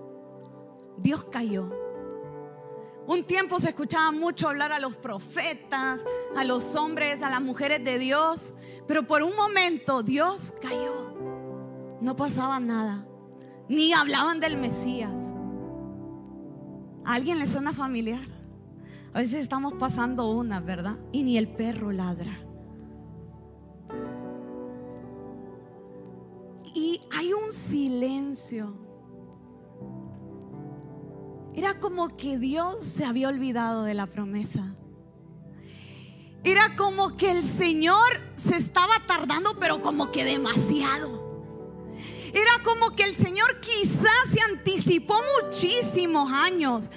Dios 0.98 1.24
cayó. 1.24 1.83
Un 3.06 3.24
tiempo 3.24 3.60
se 3.60 3.68
escuchaba 3.68 4.10
mucho 4.12 4.48
hablar 4.48 4.72
a 4.72 4.78
los 4.78 4.96
profetas, 4.96 6.00
a 6.36 6.44
los 6.44 6.74
hombres, 6.74 7.22
a 7.22 7.28
las 7.28 7.42
mujeres 7.42 7.84
de 7.84 7.98
Dios, 7.98 8.54
pero 8.88 9.06
por 9.06 9.22
un 9.22 9.36
momento 9.36 10.02
Dios 10.02 10.54
cayó. 10.60 11.98
No 12.00 12.16
pasaba 12.16 12.58
nada 12.60 13.06
ni 13.68 13.92
hablaban 13.92 14.40
del 14.40 14.56
Mesías. 14.56 15.32
¿A 17.04 17.14
alguien 17.14 17.38
le 17.38 17.46
suena 17.46 17.72
familiar? 17.72 18.26
A 19.12 19.18
veces 19.18 19.42
estamos 19.42 19.74
pasando 19.74 20.30
una, 20.30 20.60
¿verdad? 20.60 20.96
Y 21.12 21.22
ni 21.22 21.38
el 21.38 21.48
perro 21.48 21.92
ladra. 21.92 22.40
Y 26.74 27.00
hay 27.12 27.32
un 27.32 27.52
silencio. 27.52 28.74
Era 31.56 31.78
como 31.78 32.16
que 32.16 32.38
Dios 32.38 32.84
se 32.84 33.04
había 33.04 33.28
olvidado 33.28 33.84
de 33.84 33.94
la 33.94 34.06
promesa. 34.06 34.74
Era 36.42 36.76
como 36.76 37.16
que 37.16 37.30
el 37.30 37.44
Señor 37.44 38.20
se 38.36 38.56
estaba 38.56 39.06
tardando, 39.06 39.56
pero 39.58 39.80
como 39.80 40.10
que 40.10 40.24
demasiado. 40.24 41.24
Era 42.32 42.62
como 42.64 42.96
que 42.96 43.04
el 43.04 43.14
Señor 43.14 43.60
quizás 43.60 44.28
se 44.32 44.40
anticipó 44.40 45.20
muchísimos 45.42 46.30
años 46.32 46.90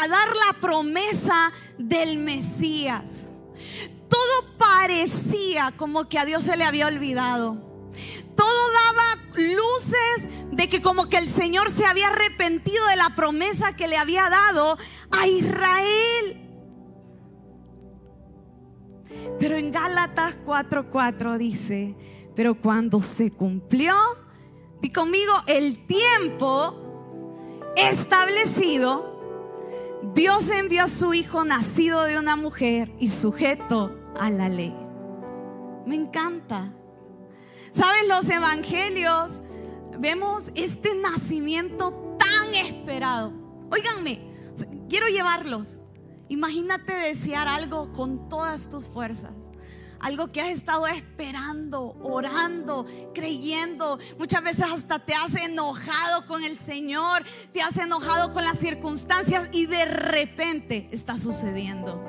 a 0.00 0.08
dar 0.08 0.28
la 0.36 0.60
promesa 0.60 1.52
del 1.76 2.18
Mesías. 2.18 3.26
Todo 4.08 4.56
parecía 4.56 5.74
como 5.76 6.08
que 6.08 6.20
a 6.20 6.24
Dios 6.24 6.44
se 6.44 6.56
le 6.56 6.64
había 6.64 6.86
olvidado. 6.86 7.60
Todo 8.36 8.72
daba 8.72 9.16
luces 9.34 10.28
de 10.56 10.68
que 10.68 10.80
como 10.80 11.08
que 11.08 11.18
el 11.18 11.28
Señor 11.28 11.70
se 11.70 11.84
había 11.84 12.08
arrepentido 12.08 12.86
de 12.86 12.96
la 12.96 13.14
promesa 13.14 13.76
que 13.76 13.88
le 13.88 13.98
había 13.98 14.30
dado 14.30 14.78
a 15.10 15.26
Israel. 15.26 16.42
Pero 19.38 19.58
en 19.58 19.70
Gálatas 19.70 20.34
4:4 20.44 21.36
dice, 21.36 21.94
pero 22.34 22.54
cuando 22.54 23.02
se 23.02 23.30
cumplió 23.30 23.94
y 24.80 24.90
conmigo, 24.90 25.32
el 25.46 25.86
tiempo 25.86 27.62
establecido, 27.76 29.14
Dios 30.14 30.48
envió 30.48 30.84
a 30.84 30.88
su 30.88 31.12
Hijo 31.12 31.44
nacido 31.44 32.02
de 32.04 32.18
una 32.18 32.36
mujer 32.36 32.94
y 32.98 33.08
sujeto 33.08 33.94
a 34.18 34.30
la 34.30 34.48
ley. 34.48 34.74
Me 35.84 35.96
encanta. 35.96 36.72
¿Sabes? 37.72 38.08
Los 38.08 38.30
evangelios 38.30 39.42
vemos 39.98 40.50
este 40.54 40.94
nacimiento 40.94 42.16
tan 42.18 42.54
esperado. 42.54 43.32
Óiganme, 43.70 44.20
quiero 44.88 45.08
llevarlos. 45.08 45.68
Imagínate 46.28 46.92
desear 46.92 47.48
algo 47.48 47.92
con 47.92 48.28
todas 48.28 48.68
tus 48.68 48.86
fuerzas 48.86 49.32
algo 50.00 50.28
que 50.28 50.40
has 50.40 50.50
estado 50.50 50.86
esperando, 50.86 51.96
orando, 52.02 52.86
creyendo. 53.14 53.98
Muchas 54.18 54.42
veces 54.42 54.66
hasta 54.70 54.98
te 54.98 55.14
has 55.14 55.34
enojado 55.34 56.26
con 56.26 56.44
el 56.44 56.56
Señor, 56.56 57.24
te 57.52 57.62
has 57.62 57.76
enojado 57.76 58.32
con 58.32 58.44
las 58.44 58.58
circunstancias 58.58 59.48
y 59.52 59.66
de 59.66 59.84
repente 59.84 60.88
está 60.92 61.18
sucediendo. 61.18 62.02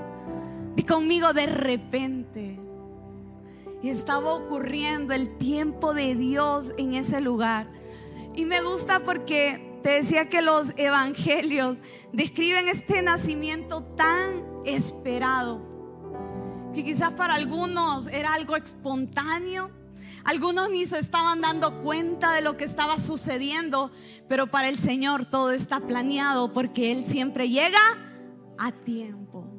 Y 0.75 0.83
conmigo 0.83 1.33
de 1.33 1.47
repente. 1.47 2.66
Estaba 3.83 4.33
ocurriendo 4.33 5.13
el 5.13 5.37
tiempo 5.37 5.93
de 5.93 6.15
Dios 6.15 6.73
en 6.77 6.93
ese 6.93 7.21
lugar. 7.21 7.67
Y 8.33 8.45
me 8.45 8.61
gusta 8.61 9.03
porque 9.03 9.79
te 9.83 9.91
decía 9.91 10.29
que 10.29 10.41
los 10.41 10.73
evangelios 10.77 11.79
describen 12.11 12.67
este 12.67 13.01
nacimiento 13.01 13.83
tan 13.83 14.43
esperado 14.65 15.77
que 16.77 16.83
quizás 16.83 17.13
para 17.13 17.33
algunos 17.33 18.05
era 18.05 18.35
algo 18.35 18.55
espontáneo. 18.55 19.71
Algunos 20.23 20.69
ni 20.69 20.85
se 20.85 20.99
estaban 20.99 21.41
dando 21.41 21.81
cuenta 21.81 22.33
de 22.33 22.41
lo 22.41 22.55
que 22.55 22.65
estaba 22.65 22.99
sucediendo, 22.99 23.91
pero 24.27 24.45
para 24.47 24.69
el 24.69 24.77
Señor 24.77 25.25
todo 25.25 25.51
está 25.51 25.79
planeado 25.79 26.53
porque 26.53 26.91
Él 26.91 27.03
siempre 27.03 27.49
llega 27.49 27.79
a 28.59 28.71
tiempo. 28.71 29.56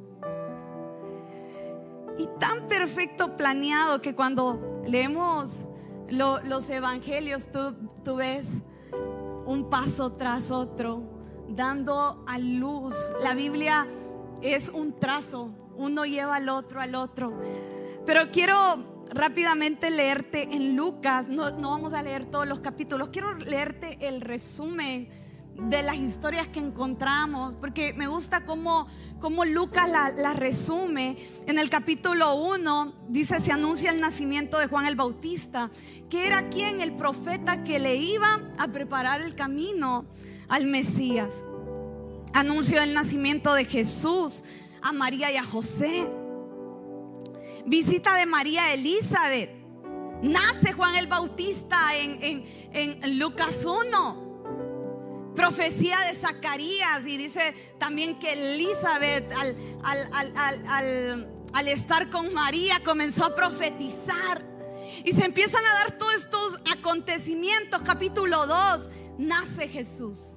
Y 2.18 2.28
tan 2.38 2.68
perfecto 2.68 3.36
planeado 3.36 4.00
que 4.00 4.14
cuando 4.14 4.82
leemos 4.86 5.64
los 6.08 6.68
evangelios 6.70 7.50
tú, 7.50 7.74
tú 8.04 8.16
ves 8.16 8.52
un 9.46 9.70
paso 9.70 10.12
tras 10.12 10.50
otro, 10.50 11.02
dando 11.48 12.24
a 12.26 12.38
luz. 12.38 12.94
La 13.22 13.34
Biblia 13.34 13.86
es 14.42 14.68
un 14.68 14.98
trazo 14.98 15.54
uno 15.78 16.04
lleva 16.04 16.36
al 16.36 16.48
otro, 16.48 16.80
al 16.80 16.94
otro. 16.94 17.32
Pero 18.04 18.30
quiero 18.30 19.06
rápidamente 19.10 19.90
leerte 19.90 20.42
en 20.42 20.76
Lucas, 20.76 21.28
no, 21.28 21.50
no 21.52 21.70
vamos 21.70 21.94
a 21.94 22.02
leer 22.02 22.26
todos 22.26 22.46
los 22.46 22.60
capítulos, 22.60 23.08
quiero 23.08 23.34
leerte 23.34 23.96
el 24.06 24.20
resumen 24.20 25.08
de 25.58 25.82
las 25.82 25.96
historias 25.96 26.46
que 26.48 26.60
encontramos, 26.60 27.56
porque 27.56 27.92
me 27.92 28.06
gusta 28.06 28.44
cómo, 28.44 28.86
cómo 29.20 29.44
Lucas 29.44 29.88
la, 29.90 30.32
resume. 30.32 31.16
En 31.46 31.58
el 31.58 31.68
capítulo 31.68 32.36
1 32.36 32.94
dice, 33.08 33.40
se 33.40 33.52
anuncia 33.52 33.90
el 33.90 34.00
nacimiento 34.00 34.58
de 34.58 34.68
Juan 34.68 34.86
el 34.86 34.94
Bautista, 34.94 35.70
que 36.08 36.26
era 36.26 36.48
quien, 36.48 36.80
el 36.80 36.92
profeta 36.92 37.64
que 37.64 37.80
le 37.80 37.96
iba 37.96 38.40
a 38.56 38.68
preparar 38.68 39.20
el 39.20 39.34
camino 39.34 40.06
al 40.48 40.66
Mesías. 40.66 41.42
Anunció 42.32 42.80
el 42.80 42.94
nacimiento 42.94 43.52
de 43.54 43.64
Jesús 43.64 44.44
a 44.80 44.92
María 44.92 45.32
y 45.32 45.36
a 45.36 45.44
José. 45.44 46.08
Visita 47.66 48.14
de 48.16 48.26
María 48.26 48.72
Elizabeth. 48.72 49.50
Nace 50.22 50.72
Juan 50.72 50.94
el 50.96 51.08
Bautista 51.08 51.96
en, 51.96 52.22
en, 52.22 52.44
en 53.02 53.18
Lucas 53.18 53.64
1 53.64 54.27
profecía 55.38 55.96
de 56.00 56.18
Zacarías 56.18 57.06
y 57.06 57.16
dice 57.16 57.54
también 57.78 58.18
que 58.18 58.32
Elizabeth 58.32 59.30
al, 59.32 59.54
al, 61.52 61.68
estar 61.68 62.10
con 62.10 62.34
María 62.34 62.82
comenzó 62.84 63.24
a 63.24 63.36
profetizar. 63.36 64.44
Y 65.04 65.12
se 65.12 65.24
empiezan 65.24 65.64
a 65.64 65.84
dar 65.84 65.96
todos 65.96 66.14
estos 66.14 66.58
acontecimientos. 66.76 67.82
Capítulo 67.82 68.48
2, 68.48 68.90
nace 69.18 69.68
Jesús. 69.68 70.34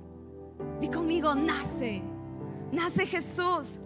Y 0.81 0.87
conmigo, 0.89 1.33
nace, 1.33 2.03
nace 2.71 3.07
Jesús. 3.07 3.79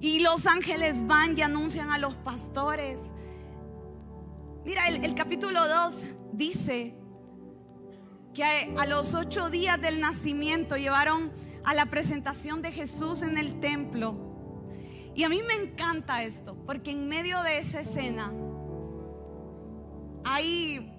Y 0.00 0.20
los 0.20 0.46
ángeles 0.46 1.04
van 1.08 1.36
y 1.36 1.42
anuncian 1.42 1.90
a 1.90 1.98
los 1.98 2.14
pastores. 2.14 3.00
Mira, 4.64 4.86
el, 4.86 5.04
el 5.04 5.14
capítulo 5.16 5.66
2 5.66 5.96
dice 6.34 6.99
a 8.42 8.86
los 8.86 9.14
ocho 9.14 9.50
días 9.50 9.80
del 9.80 10.00
nacimiento 10.00 10.76
llevaron 10.76 11.30
a 11.64 11.74
la 11.74 11.86
presentación 11.86 12.62
de 12.62 12.72
Jesús 12.72 13.22
en 13.22 13.36
el 13.36 13.60
templo. 13.60 14.14
Y 15.14 15.24
a 15.24 15.28
mí 15.28 15.42
me 15.42 15.54
encanta 15.54 16.22
esto, 16.22 16.56
porque 16.66 16.92
en 16.92 17.08
medio 17.08 17.42
de 17.42 17.58
esa 17.58 17.80
escena 17.80 18.32
hay, 20.24 20.92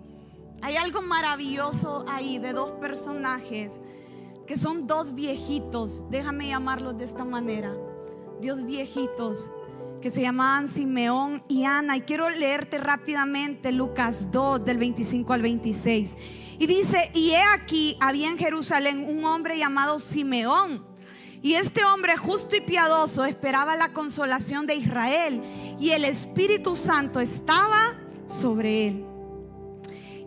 hay 0.62 0.76
algo 0.76 1.02
maravilloso 1.02 2.06
ahí 2.08 2.38
de 2.38 2.54
dos 2.54 2.72
personajes 2.72 3.80
que 4.46 4.58
son 4.58 4.86
dos 4.86 5.16
viejitos, 5.16 6.04
déjame 6.10 6.48
llamarlos 6.48 6.98
de 6.98 7.06
esta 7.06 7.24
manera, 7.24 7.74
Dios 8.42 8.66
viejitos 8.66 9.50
que 10.02 10.10
se 10.10 10.22
llamaban 10.22 10.68
Simeón 10.68 11.44
y 11.48 11.64
Ana. 11.64 11.96
Y 11.96 12.02
quiero 12.02 12.30
leerte 12.30 12.78
rápidamente 12.78 13.72
Lucas 13.72 14.30
2 14.32 14.66
del 14.66 14.78
25 14.78 15.32
al 15.32 15.42
26. 15.42 16.18
Y 16.60 16.68
dice, 16.68 17.12
y 17.14 17.32
he 17.32 17.42
aquí, 17.42 17.98
había 18.02 18.30
en 18.30 18.38
Jerusalén 18.38 19.06
un 19.08 19.24
hombre 19.24 19.58
llamado 19.58 20.00
Simeón. 20.00 20.86
Y 21.42 21.54
este 21.54 21.84
hombre 21.86 22.18
justo 22.18 22.56
y 22.56 22.62
piadoso 22.62 23.26
esperaba 23.26 23.76
la 23.76 23.94
consolación 23.94 24.66
de 24.66 24.76
Israel. 24.76 25.42
Y 25.80 25.92
el 25.92 26.04
Espíritu 26.04 26.76
Santo 26.76 27.20
estaba 27.20 27.96
sobre 28.28 28.88
él. 28.88 29.06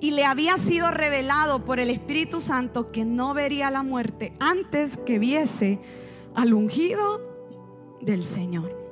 Y 0.01 0.13
le 0.13 0.25
había 0.25 0.59
sido 0.59 0.91
revelado 0.91 1.65
por 1.65 1.81
el 1.81 1.91
Espíritu 1.91 2.41
Santo 2.41 2.91
que 2.91 3.05
no 3.05 3.35
vería 3.35 3.71
la 3.71 3.83
muerte 3.83 4.33
antes 4.39 4.97
que 4.99 5.19
viese 5.19 5.81
al 6.35 6.53
ungido 6.53 7.21
del 8.01 8.25
Señor. 8.25 8.84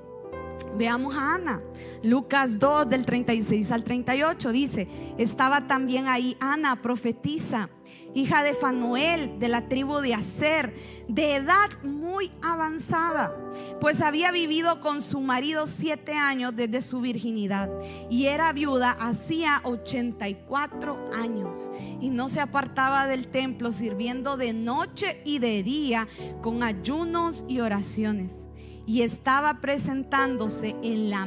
Veamos 0.76 1.14
a 1.14 1.35
Ana. 1.35 1.61
Lucas 2.02 2.58
2 2.58 2.88
del 2.88 3.04
36 3.04 3.70
al 3.70 3.85
38 3.85 4.52
dice, 4.52 4.88
estaba 5.18 5.66
también 5.66 6.08
ahí 6.08 6.37
Ana, 6.40 6.80
profetisa, 6.82 7.68
hija 8.14 8.42
de 8.42 8.54
Fanuel, 8.54 9.38
de 9.38 9.48
la 9.48 9.68
tribu 9.68 9.98
de 9.98 10.14
Aser, 10.14 10.74
de 11.08 11.37
edad 11.37 11.70
muy 11.82 12.30
avanzada, 12.42 13.37
pues 13.80 14.00
había 14.00 14.32
vivido 14.32 14.80
con 14.80 15.02
su 15.02 15.20
marido 15.20 15.66
siete 15.66 16.12
años 16.12 16.56
desde 16.56 16.80
su 16.82 17.00
virginidad 17.00 17.70
y 18.11 18.26
era 18.26 18.52
viuda 18.52 18.90
hacía 18.92 19.61
84 19.64 21.11
años 21.12 21.70
y 22.00 22.11
no 22.11 22.28
se 22.28 22.40
apartaba 22.40 23.06
del 23.06 23.28
templo 23.28 23.72
sirviendo 23.72 24.37
de 24.37 24.52
noche 24.52 25.20
y 25.24 25.38
de 25.38 25.62
día 25.62 26.08
con 26.40 26.62
ayunos 26.62 27.44
y 27.46 27.61
oraciones 27.61 28.46
y 28.86 29.02
estaba 29.02 29.60
presentándose 29.60 30.76
en 30.82 31.10
la 31.10 31.26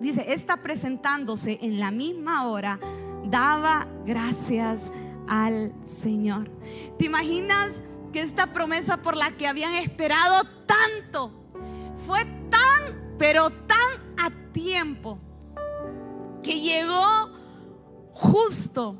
dice, 0.00 0.32
está 0.32 0.58
presentándose 0.58 1.58
en 1.62 1.78
la 1.78 1.90
misma 1.90 2.46
hora, 2.48 2.78
daba 3.24 3.86
gracias 4.06 4.90
al 5.28 5.72
Señor. 5.82 6.50
¿Te 6.98 7.06
imaginas 7.06 7.82
que 8.12 8.20
esta 8.20 8.52
promesa 8.52 8.98
por 8.98 9.16
la 9.16 9.32
que 9.32 9.46
habían 9.46 9.74
esperado 9.74 10.44
tanto 10.66 11.32
fue 12.06 12.24
tan, 12.48 13.16
pero 13.18 13.50
tan 13.50 13.78
a 14.16 14.30
tiempo 14.52 15.18
que 16.42 16.60
llegó 16.60 17.30
justo 18.12 18.96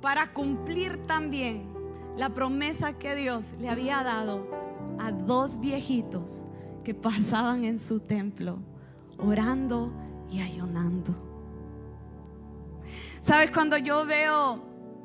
para 0.00 0.32
cumplir 0.32 1.06
también 1.06 1.72
la 2.16 2.30
promesa 2.30 2.94
que 2.94 3.14
Dios 3.14 3.52
le 3.60 3.68
había 3.68 4.02
dado 4.02 4.48
a 4.98 5.12
dos 5.12 5.60
viejitos 5.60 6.42
que 6.88 6.94
pasaban 6.94 7.66
en 7.66 7.78
su 7.78 8.00
templo 8.00 8.60
orando 9.18 9.92
y 10.30 10.40
ayunando. 10.40 11.14
Sabes, 13.20 13.50
cuando 13.50 13.76
yo 13.76 14.06
veo 14.06 14.62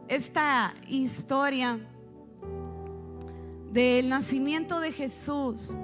esta 0.07 0.75
historia 0.87 1.85
del 3.73 4.07
nacimiento 4.07 4.79
de 4.79 4.93
Jesús, 4.93 5.75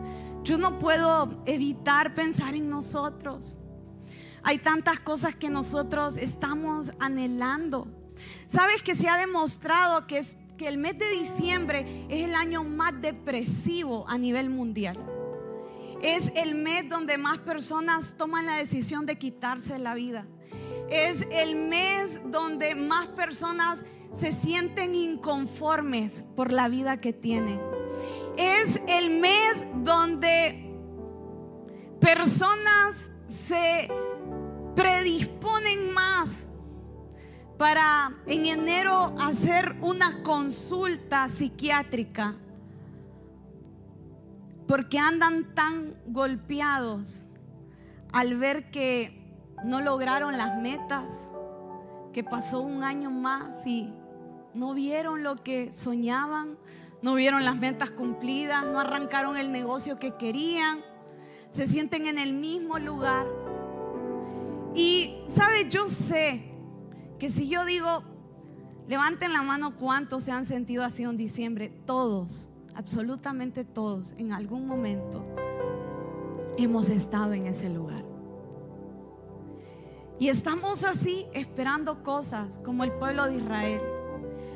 yo 0.41 0.57
no 0.57 0.79
puedo 0.79 1.43
evitar 1.45 2.15
pensar 2.15 2.55
en 2.55 2.69
nosotros. 2.69 3.57
Hay 4.41 4.59
tantas 4.59 5.01
cosas 5.01 5.35
que 5.35 5.49
nosotros 5.49 6.15
estamos 6.15 6.93
anhelando. 7.01 7.89
Sabes 8.47 8.81
que 8.83 8.95
se 8.95 9.09
ha 9.09 9.17
demostrado 9.17 10.07
que, 10.07 10.19
es, 10.19 10.37
que 10.57 10.69
el 10.69 10.77
mes 10.77 10.97
de 10.97 11.09
diciembre 11.09 12.05
es 12.07 12.23
el 12.23 12.35
año 12.35 12.63
más 12.63 13.01
depresivo 13.01 14.07
a 14.07 14.17
nivel 14.17 14.49
mundial. 14.49 15.18
Es 16.01 16.31
el 16.35 16.55
mes 16.55 16.87
donde 16.87 17.17
más 17.17 17.39
personas 17.39 18.15
toman 18.17 18.45
la 18.45 18.55
decisión 18.55 19.05
de 19.05 19.17
quitarse 19.17 19.77
la 19.79 19.93
vida. 19.93 20.25
Es 20.89 21.27
el 21.31 21.55
mes 21.55 22.21
donde 22.25 22.73
más 22.73 23.07
personas 23.09 23.83
se 24.13 24.31
sienten 24.31 24.95
inconformes 24.95 26.25
por 26.35 26.51
la 26.51 26.69
vida 26.69 27.01
que 27.01 27.13
tienen. 27.13 27.59
Es 28.37 28.81
el 28.87 29.19
mes 29.19 29.65
donde 29.83 30.73
personas 31.99 33.11
se 33.27 33.89
predisponen 34.75 35.91
más 35.91 36.47
para 37.57 38.15
en 38.25 38.45
enero 38.45 39.13
hacer 39.19 39.75
una 39.81 40.23
consulta 40.23 41.27
psiquiátrica 41.27 42.37
porque 44.69 44.99
andan 44.99 45.55
tan 45.55 45.95
golpeados 46.05 47.23
al 48.11 48.37
ver 48.37 48.69
que 48.69 49.33
no 49.65 49.81
lograron 49.81 50.37
las 50.37 50.61
metas, 50.61 51.31
que 52.13 52.23
pasó 52.23 52.61
un 52.61 52.83
año 52.83 53.09
más 53.09 53.65
y 53.65 53.91
no 54.53 54.75
vieron 54.75 55.23
lo 55.23 55.37
que 55.37 55.71
soñaban, 55.71 56.55
no 57.01 57.15
vieron 57.15 57.45
las 57.45 57.55
metas 57.55 57.89
cumplidas, 57.89 58.63
no 58.63 58.79
arrancaron 58.79 59.37
el 59.37 59.51
negocio 59.51 59.97
que 59.97 60.15
querían, 60.17 60.81
se 61.49 61.65
sienten 61.65 62.05
en 62.05 62.19
el 62.19 62.33
mismo 62.33 62.77
lugar. 62.77 63.25
Y, 64.75 65.15
¿sabe? 65.29 65.67
Yo 65.67 65.87
sé 65.87 66.53
que 67.17 67.29
si 67.29 67.49
yo 67.49 67.65
digo, 67.65 68.03
levanten 68.87 69.33
la 69.33 69.41
mano 69.41 69.77
cuántos 69.77 70.25
se 70.25 70.31
han 70.31 70.45
sentido 70.45 70.83
así 70.83 71.01
en 71.01 71.17
diciembre, 71.17 71.69
todos 71.87 72.49
absolutamente 72.75 73.65
todos 73.65 74.13
en 74.17 74.33
algún 74.33 74.67
momento 74.67 75.25
hemos 76.57 76.89
estado 76.89 77.33
en 77.33 77.47
ese 77.47 77.69
lugar. 77.69 78.03
Y 80.19 80.27
estamos 80.27 80.83
así 80.83 81.25
esperando 81.33 82.03
cosas 82.03 82.59
como 82.65 82.83
el 82.83 82.91
pueblo 82.91 83.25
de 83.27 83.37
Israel. 83.37 83.81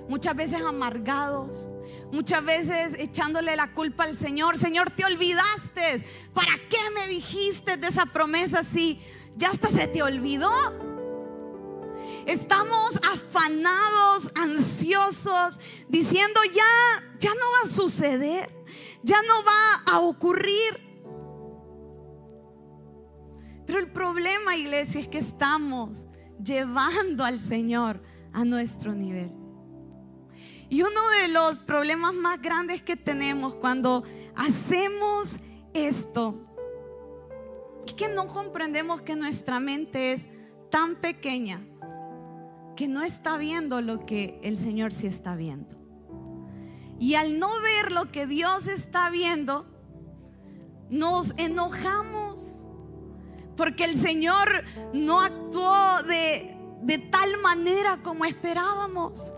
Muchas 0.10 0.36
veces 0.36 0.62
amargados, 0.62 1.70
muchas 2.12 2.44
veces 2.44 2.96
echándole 3.00 3.56
la 3.56 3.74
culpa 3.74 4.04
al 4.04 4.18
Señor. 4.18 4.58
Señor, 4.58 4.92
te 4.92 5.06
olvidaste. 5.06 6.04
¿Para 6.34 6.52
qué 6.70 6.78
me 6.94 7.08
dijiste 7.08 7.78
de 7.78 7.88
esa 7.88 8.06
promesa 8.06 8.64
si 8.64 9.00
ya 9.38 9.52
hasta 9.52 9.70
se 9.70 9.88
te 9.88 10.04
olvidó? 10.04 10.52
Estamos 12.26 12.98
afanados, 12.98 14.32
ansiosos, 14.36 15.60
diciendo 15.90 16.40
ya, 16.54 17.04
ya 17.20 17.32
no 17.32 17.52
va 17.52 17.66
a 17.66 17.70
suceder, 17.70 18.50
ya 19.04 19.22
no 19.22 19.44
va 19.44 19.94
a 19.94 20.00
ocurrir. 20.00 20.80
Pero 23.66 23.80
el 23.80 23.92
problema, 23.92 24.56
iglesia, 24.56 25.02
es 25.02 25.08
que 25.08 25.18
estamos 25.18 26.06
llevando 26.42 27.24
al 27.24 27.40
Señor 27.40 28.02
a 28.32 28.46
nuestro 28.46 28.94
nivel. 28.94 29.32
Y 30.70 30.82
uno 30.82 31.08
de 31.22 31.28
los 31.28 31.58
problemas 31.60 32.14
más 32.14 32.42
grandes 32.42 32.82
que 32.82 32.96
tenemos 32.96 33.56
cuando 33.56 34.04
hacemos 34.36 35.38
esto 35.74 36.48
es 37.86 37.94
que 37.94 38.08
no 38.08 38.28
comprendemos 38.28 39.02
que 39.02 39.16
nuestra 39.16 39.60
mente 39.60 40.14
es 40.14 40.28
tan 40.72 40.96
pequeña 40.96 41.62
que 42.76 42.88
no 42.88 43.04
está 43.04 43.38
viendo 43.38 43.82
lo 43.82 44.06
que 44.06 44.40
el 44.44 44.58
Señor 44.58 44.92
sí 44.92 45.08
está 45.08 45.36
viendo. 45.36 45.76
Y 47.00 47.16
al 47.16 47.40
no 47.40 47.50
ver 47.62 47.92
lo 47.92 48.12
que 48.12 48.28
Dios 48.28 48.68
está 48.68 49.10
viendo, 49.10 49.66
nos 50.90 51.34
enojamos 51.38 52.64
porque 53.56 53.86
el 53.86 53.96
Señor 53.96 54.64
no 54.94 55.22
actuó 55.22 56.04
de, 56.04 56.58
de 56.82 56.98
tal 56.98 57.42
manera 57.42 58.02
como 58.02 58.26
esperábamos. 58.26 59.32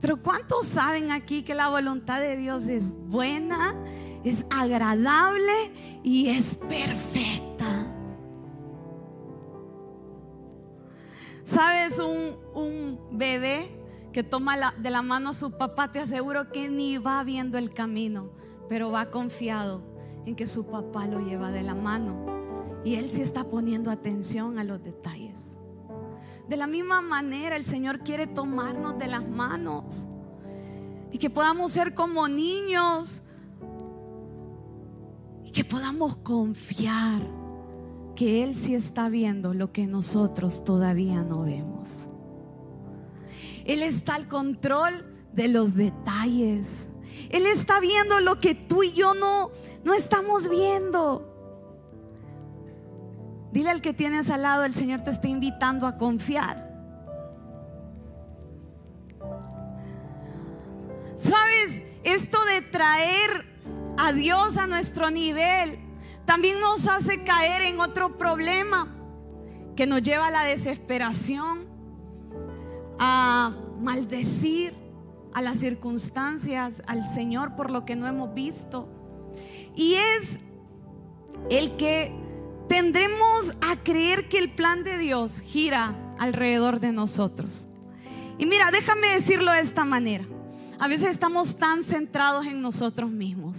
Pero 0.00 0.22
¿cuántos 0.22 0.66
saben 0.66 1.12
aquí 1.12 1.42
que 1.42 1.54
la 1.54 1.68
voluntad 1.68 2.20
de 2.20 2.36
Dios 2.36 2.66
es 2.66 2.92
buena, 2.92 3.74
es 4.24 4.44
agradable 4.50 6.00
y 6.02 6.28
es 6.28 6.56
perfecta? 6.56 7.93
¿Sabes? 11.44 11.98
Un, 11.98 12.36
un 12.54 12.98
bebé 13.12 13.70
que 14.12 14.22
toma 14.22 14.72
de 14.78 14.90
la 14.90 15.02
mano 15.02 15.30
a 15.30 15.34
su 15.34 15.50
papá, 15.50 15.90
te 15.90 15.98
aseguro 15.98 16.50
que 16.50 16.68
ni 16.68 16.98
va 16.98 17.22
viendo 17.24 17.58
el 17.58 17.74
camino, 17.74 18.30
pero 18.68 18.90
va 18.90 19.10
confiado 19.10 19.82
en 20.24 20.36
que 20.36 20.46
su 20.46 20.66
papá 20.66 21.06
lo 21.06 21.20
lleva 21.20 21.50
de 21.50 21.62
la 21.62 21.74
mano. 21.74 22.80
Y 22.84 22.94
él 22.94 23.08
sí 23.08 23.22
está 23.22 23.44
poniendo 23.44 23.90
atención 23.90 24.58
a 24.58 24.64
los 24.64 24.82
detalles. 24.82 25.52
De 26.48 26.56
la 26.56 26.66
misma 26.66 27.00
manera, 27.00 27.56
el 27.56 27.64
Señor 27.64 28.00
quiere 28.00 28.26
tomarnos 28.26 28.98
de 28.98 29.06
las 29.06 29.26
manos 29.26 30.06
y 31.10 31.18
que 31.18 31.30
podamos 31.30 31.72
ser 31.72 31.94
como 31.94 32.28
niños 32.28 33.22
y 35.44 35.50
que 35.50 35.64
podamos 35.64 36.16
confiar 36.18 37.22
que 38.14 38.42
Él 38.42 38.54
sí 38.56 38.74
está 38.74 39.08
viendo 39.08 39.54
lo 39.54 39.72
que 39.72 39.86
nosotros 39.86 40.64
todavía 40.64 41.22
no 41.22 41.42
vemos. 41.42 41.88
Él 43.64 43.82
está 43.82 44.14
al 44.14 44.28
control 44.28 45.06
de 45.32 45.48
los 45.48 45.74
detalles. 45.74 46.88
Él 47.30 47.46
está 47.46 47.80
viendo 47.80 48.20
lo 48.20 48.38
que 48.38 48.54
tú 48.54 48.82
y 48.82 48.92
yo 48.92 49.14
no, 49.14 49.50
no 49.84 49.94
estamos 49.94 50.48
viendo. 50.48 51.30
Dile 53.52 53.70
al 53.70 53.80
que 53.80 53.94
tienes 53.94 54.30
al 54.30 54.42
lado, 54.42 54.64
el 54.64 54.74
Señor 54.74 55.02
te 55.02 55.10
está 55.10 55.28
invitando 55.28 55.86
a 55.86 55.96
confiar. 55.96 56.72
¿Sabes? 61.16 61.82
Esto 62.02 62.44
de 62.44 62.60
traer 62.62 63.46
a 63.96 64.12
Dios 64.12 64.56
a 64.56 64.66
nuestro 64.66 65.10
nivel 65.10 65.83
también 66.24 66.60
nos 66.60 66.86
hace 66.88 67.22
caer 67.24 67.62
en 67.62 67.80
otro 67.80 68.16
problema 68.16 68.88
que 69.76 69.86
nos 69.86 70.02
lleva 70.02 70.28
a 70.28 70.30
la 70.30 70.44
desesperación, 70.44 71.66
a 72.98 73.54
maldecir 73.80 74.74
a 75.34 75.42
las 75.42 75.58
circunstancias, 75.58 76.82
al 76.86 77.04
Señor 77.04 77.56
por 77.56 77.70
lo 77.70 77.84
que 77.84 77.96
no 77.96 78.06
hemos 78.06 78.32
visto. 78.34 78.88
Y 79.74 79.94
es 79.94 80.38
el 81.50 81.76
que 81.76 82.14
tendremos 82.68 83.52
a 83.60 83.76
creer 83.76 84.28
que 84.28 84.38
el 84.38 84.50
plan 84.50 84.84
de 84.84 84.96
Dios 84.96 85.40
gira 85.40 85.96
alrededor 86.18 86.80
de 86.80 86.92
nosotros. 86.92 87.66
Y 88.38 88.46
mira, 88.46 88.70
déjame 88.70 89.08
decirlo 89.08 89.52
de 89.52 89.60
esta 89.60 89.84
manera. 89.84 90.24
A 90.78 90.88
veces 90.88 91.10
estamos 91.10 91.56
tan 91.56 91.82
centrados 91.82 92.46
en 92.46 92.60
nosotros 92.60 93.10
mismos. 93.10 93.56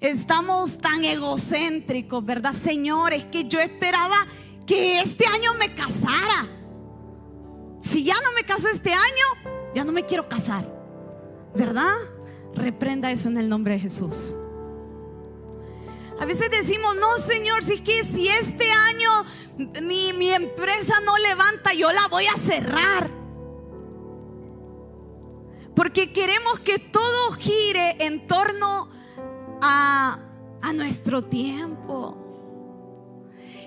Estamos 0.00 0.78
tan 0.78 1.04
egocéntricos, 1.04 2.24
¿verdad? 2.24 2.52
Señor, 2.52 3.14
es 3.14 3.24
que 3.26 3.44
yo 3.44 3.60
esperaba 3.60 4.26
que 4.66 5.00
este 5.00 5.26
año 5.26 5.54
me 5.54 5.74
casara. 5.74 6.48
Si 7.82 8.04
ya 8.04 8.14
no 8.14 8.32
me 8.34 8.44
caso 8.44 8.68
este 8.68 8.92
año, 8.92 9.70
ya 9.74 9.84
no 9.84 9.92
me 9.92 10.04
quiero 10.04 10.28
casar. 10.28 10.70
¿Verdad? 11.54 11.94
Reprenda 12.54 13.10
eso 13.10 13.28
en 13.28 13.38
el 13.38 13.48
nombre 13.48 13.74
de 13.74 13.80
Jesús. 13.80 14.34
A 16.18 16.24
veces 16.24 16.50
decimos, 16.50 16.96
no, 16.96 17.18
Señor, 17.18 17.62
si 17.62 17.74
es 17.74 17.80
que 17.82 18.04
si 18.04 18.28
este 18.28 18.70
año 18.70 19.24
mi, 19.82 20.12
mi 20.12 20.30
empresa 20.30 21.00
no 21.00 21.16
levanta, 21.18 21.72
yo 21.72 21.92
la 21.92 22.08
voy 22.08 22.26
a 22.26 22.36
cerrar. 22.36 23.10
Porque 25.74 26.12
queremos 26.12 26.60
que 26.60 26.78
todo 26.78 27.32
gire 27.32 27.96
en 28.04 28.26
torno 28.26 28.90
a, 28.90 28.96
a 29.68 30.72
nuestro 30.74 31.24
tiempo. 31.24 32.26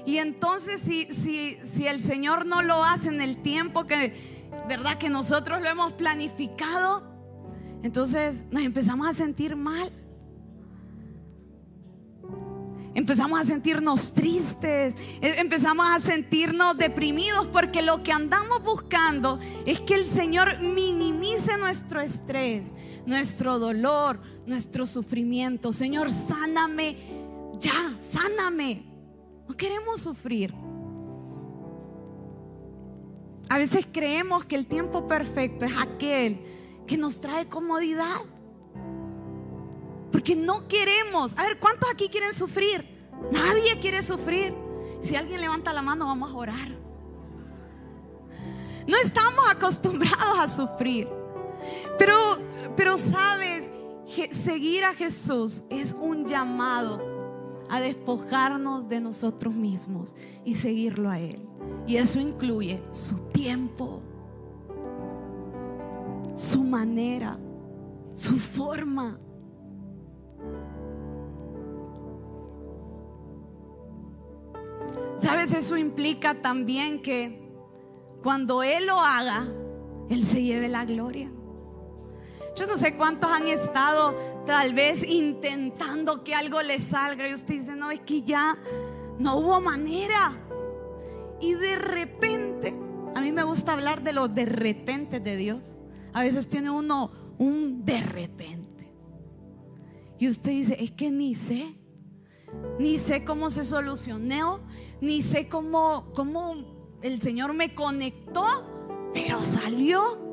Y 0.06 0.18
entonces 0.18 0.82
si, 0.82 1.06
si, 1.14 1.60
si 1.64 1.86
el 1.86 2.00
Señor 2.00 2.46
no 2.46 2.62
lo 2.62 2.84
hace 2.84 3.10
en 3.10 3.22
el 3.22 3.38
tiempo 3.38 3.86
que, 3.86 4.50
¿verdad? 4.68 4.98
Que 4.98 5.10
nosotros 5.10 5.62
lo 5.62 5.70
hemos 5.70 5.94
planificado, 5.94 7.04
entonces 7.84 8.44
nos 8.50 8.64
empezamos 8.64 9.08
a 9.08 9.14
sentir 9.14 9.56
mal. 9.56 9.92
Empezamos 12.96 13.40
a 13.40 13.44
sentirnos 13.46 14.14
tristes, 14.14 14.96
e, 15.22 15.40
empezamos 15.40 15.86
a 15.88 16.00
sentirnos 16.00 16.76
deprimidos 16.76 17.46
porque 17.48 17.82
lo 17.84 18.02
que 18.02 18.12
andamos 18.12 18.64
buscando 18.64 19.40
es 19.66 19.80
que 19.82 19.94
el 19.94 20.08
Señor 20.08 20.60
minimice 20.60 21.56
nuestro 21.58 22.02
estrés, 22.02 22.74
nuestro 23.06 23.60
dolor, 23.60 24.20
nuestro 24.50 24.86
sufrimiento. 24.86 25.72
Señor, 25.72 26.12
sáname 26.12 26.98
ya, 27.60 27.98
sáname. 28.12 28.84
No 29.48 29.56
queremos 29.56 30.02
sufrir. 30.02 30.54
A 33.50 33.58
veces 33.58 33.88
creemos 33.92 34.46
que 34.46 34.56
el 34.56 34.68
tiempo 34.68 35.08
perfecto 35.08 35.66
es 35.66 35.76
aquel 35.78 36.40
que 36.88 36.98
nos 36.98 37.20
trae 37.20 37.48
comodidad. 37.48 38.22
Porque 40.12 40.36
no 40.36 40.68
queremos. 40.68 41.38
A 41.38 41.44
ver, 41.44 41.60
¿cuántos 41.60 41.90
aquí 41.92 42.10
quieren 42.10 42.34
sufrir? 42.34 42.88
Nadie 43.32 43.80
quiere 43.80 44.04
sufrir. 44.04 44.54
Si 45.02 45.16
alguien 45.16 45.42
levanta 45.42 45.74
la 45.74 45.82
mano, 45.82 46.06
vamos 46.06 46.32
a 46.32 46.36
orar. 46.36 46.70
No 48.88 48.98
estamos 48.98 49.46
acostumbrados 49.50 50.40
a 50.40 50.48
sufrir. 50.48 51.08
Pero, 51.98 52.16
pero 52.76 52.98
sabes, 52.98 53.72
seguir 54.32 54.84
a 54.84 54.94
Jesús 54.94 55.64
es 55.70 55.94
un 55.94 56.26
llamado 56.26 57.00
a 57.70 57.80
despojarnos 57.80 58.90
de 58.90 59.00
nosotros 59.00 59.54
mismos 59.54 60.14
y 60.44 60.56
seguirlo 60.56 61.10
a 61.10 61.20
Él. 61.20 61.40
Y 61.86 61.98
eso 61.98 62.20
incluye 62.20 62.82
su 62.92 63.18
tiempo, 63.32 64.02
su 66.36 66.64
manera, 66.64 67.38
su 68.16 68.38
forma. 68.40 69.20
¿Sabes? 75.18 75.54
Eso 75.54 75.78
implica 75.78 76.42
también 76.42 77.02
que 77.02 77.52
cuando 78.24 78.64
Él 78.64 78.88
lo 78.88 79.00
haga, 79.00 79.48
Él 80.10 80.24
se 80.24 80.42
lleve 80.42 80.70
la 80.70 80.86
gloria. 80.86 81.32
Yo 82.60 82.68
no 82.68 82.78
sé 82.78 82.94
cuántos 82.98 83.32
han 83.32 83.48
estado 83.48 84.44
tal 84.46 84.74
vez 84.74 85.02
intentando 85.06 86.26
que 86.26 86.36
algo 86.36 86.62
les 86.62 86.84
salga 86.84 87.30
y 87.30 87.34
usted 87.34 87.54
dice, 87.54 87.74
no, 87.74 87.90
es 87.90 88.02
que 88.02 88.22
ya 88.22 88.58
no 89.18 89.38
hubo 89.38 89.62
manera. 89.62 90.38
Y 91.40 91.54
de 91.54 91.78
repente, 91.78 92.76
a 93.16 93.22
mí 93.22 93.32
me 93.32 93.44
gusta 93.44 93.72
hablar 93.72 94.04
de 94.04 94.12
lo 94.12 94.28
de 94.28 94.46
repente 94.46 95.22
de 95.22 95.38
Dios. 95.38 95.78
A 96.12 96.20
veces 96.20 96.50
tiene 96.50 96.70
uno 96.70 97.12
un 97.38 97.86
de 97.86 98.02
repente. 98.02 98.92
Y 100.18 100.28
usted 100.28 100.52
dice, 100.52 100.76
es 100.84 100.92
que 100.92 101.12
ni 101.12 101.36
sé. 101.36 101.78
Ni 102.78 102.98
sé 102.98 103.24
cómo 103.24 103.52
se 103.52 103.64
solucionó, 103.64 104.68
ni 105.00 105.22
sé 105.22 105.48
cómo, 105.48 106.12
cómo 106.14 106.98
el 107.04 107.22
Señor 107.22 107.54
me 107.54 107.74
conectó, 107.74 108.44
pero 109.14 109.44
salió. 109.44 110.29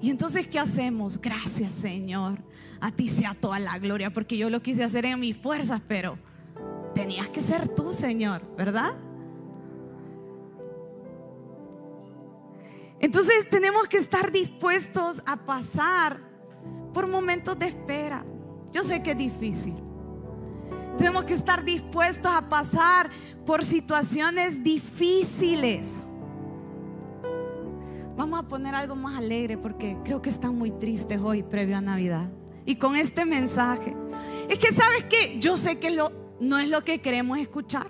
Y 0.00 0.10
entonces, 0.10 0.48
¿qué 0.48 0.58
hacemos? 0.58 1.20
Gracias, 1.20 1.74
Señor. 1.74 2.38
A 2.80 2.90
ti 2.90 3.08
sea 3.08 3.34
toda 3.34 3.58
la 3.58 3.78
gloria, 3.78 4.10
porque 4.10 4.36
yo 4.38 4.48
lo 4.48 4.62
quise 4.62 4.82
hacer 4.82 5.04
en 5.04 5.20
mis 5.20 5.36
fuerzas, 5.36 5.82
pero 5.86 6.18
tenías 6.94 7.28
que 7.28 7.42
ser 7.42 7.68
tú, 7.68 7.92
Señor, 7.92 8.42
¿verdad? 8.56 8.94
Entonces 12.98 13.48
tenemos 13.50 13.86
que 13.88 13.98
estar 13.98 14.30
dispuestos 14.30 15.22
a 15.26 15.36
pasar 15.36 16.20
por 16.92 17.06
momentos 17.06 17.58
de 17.58 17.66
espera. 17.66 18.24
Yo 18.72 18.82
sé 18.82 19.02
que 19.02 19.12
es 19.12 19.18
difícil. 19.18 19.74
Tenemos 20.98 21.24
que 21.24 21.34
estar 21.34 21.64
dispuestos 21.64 22.30
a 22.32 22.48
pasar 22.48 23.10
por 23.46 23.64
situaciones 23.64 24.62
difíciles. 24.62 26.02
Vamos 28.16 28.38
a 28.38 28.42
poner 28.42 28.74
algo 28.74 28.96
más 28.96 29.16
alegre 29.16 29.56
porque 29.56 29.96
creo 30.04 30.20
que 30.20 30.30
están 30.30 30.56
muy 30.56 30.70
tristes 30.70 31.20
hoy 31.20 31.42
previo 31.42 31.76
a 31.76 31.80
Navidad. 31.80 32.28
Y 32.66 32.76
con 32.76 32.96
este 32.96 33.24
mensaje. 33.24 33.96
Es 34.48 34.58
que 34.58 34.72
sabes 34.72 35.04
que 35.04 35.38
yo 35.38 35.56
sé 35.56 35.78
que 35.78 35.96
no 36.40 36.58
es 36.58 36.68
lo 36.68 36.84
que 36.84 37.00
queremos 37.00 37.38
escuchar. 37.38 37.86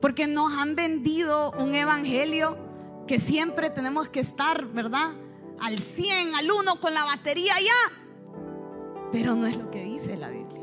Porque 0.00 0.26
nos 0.26 0.52
han 0.56 0.76
vendido 0.76 1.52
un 1.52 1.74
evangelio 1.74 2.56
que 3.06 3.18
siempre 3.18 3.70
tenemos 3.70 4.08
que 4.08 4.20
estar, 4.20 4.66
¿verdad? 4.66 5.10
Al 5.60 5.78
100, 5.78 6.34
al 6.34 6.50
1 6.50 6.80
con 6.80 6.94
la 6.94 7.04
batería 7.04 7.54
ya. 7.60 7.98
Pero 9.12 9.34
no 9.34 9.46
es 9.46 9.56
lo 9.56 9.70
que 9.70 9.82
dice 9.84 10.16
la 10.16 10.30
Biblia. 10.30 10.62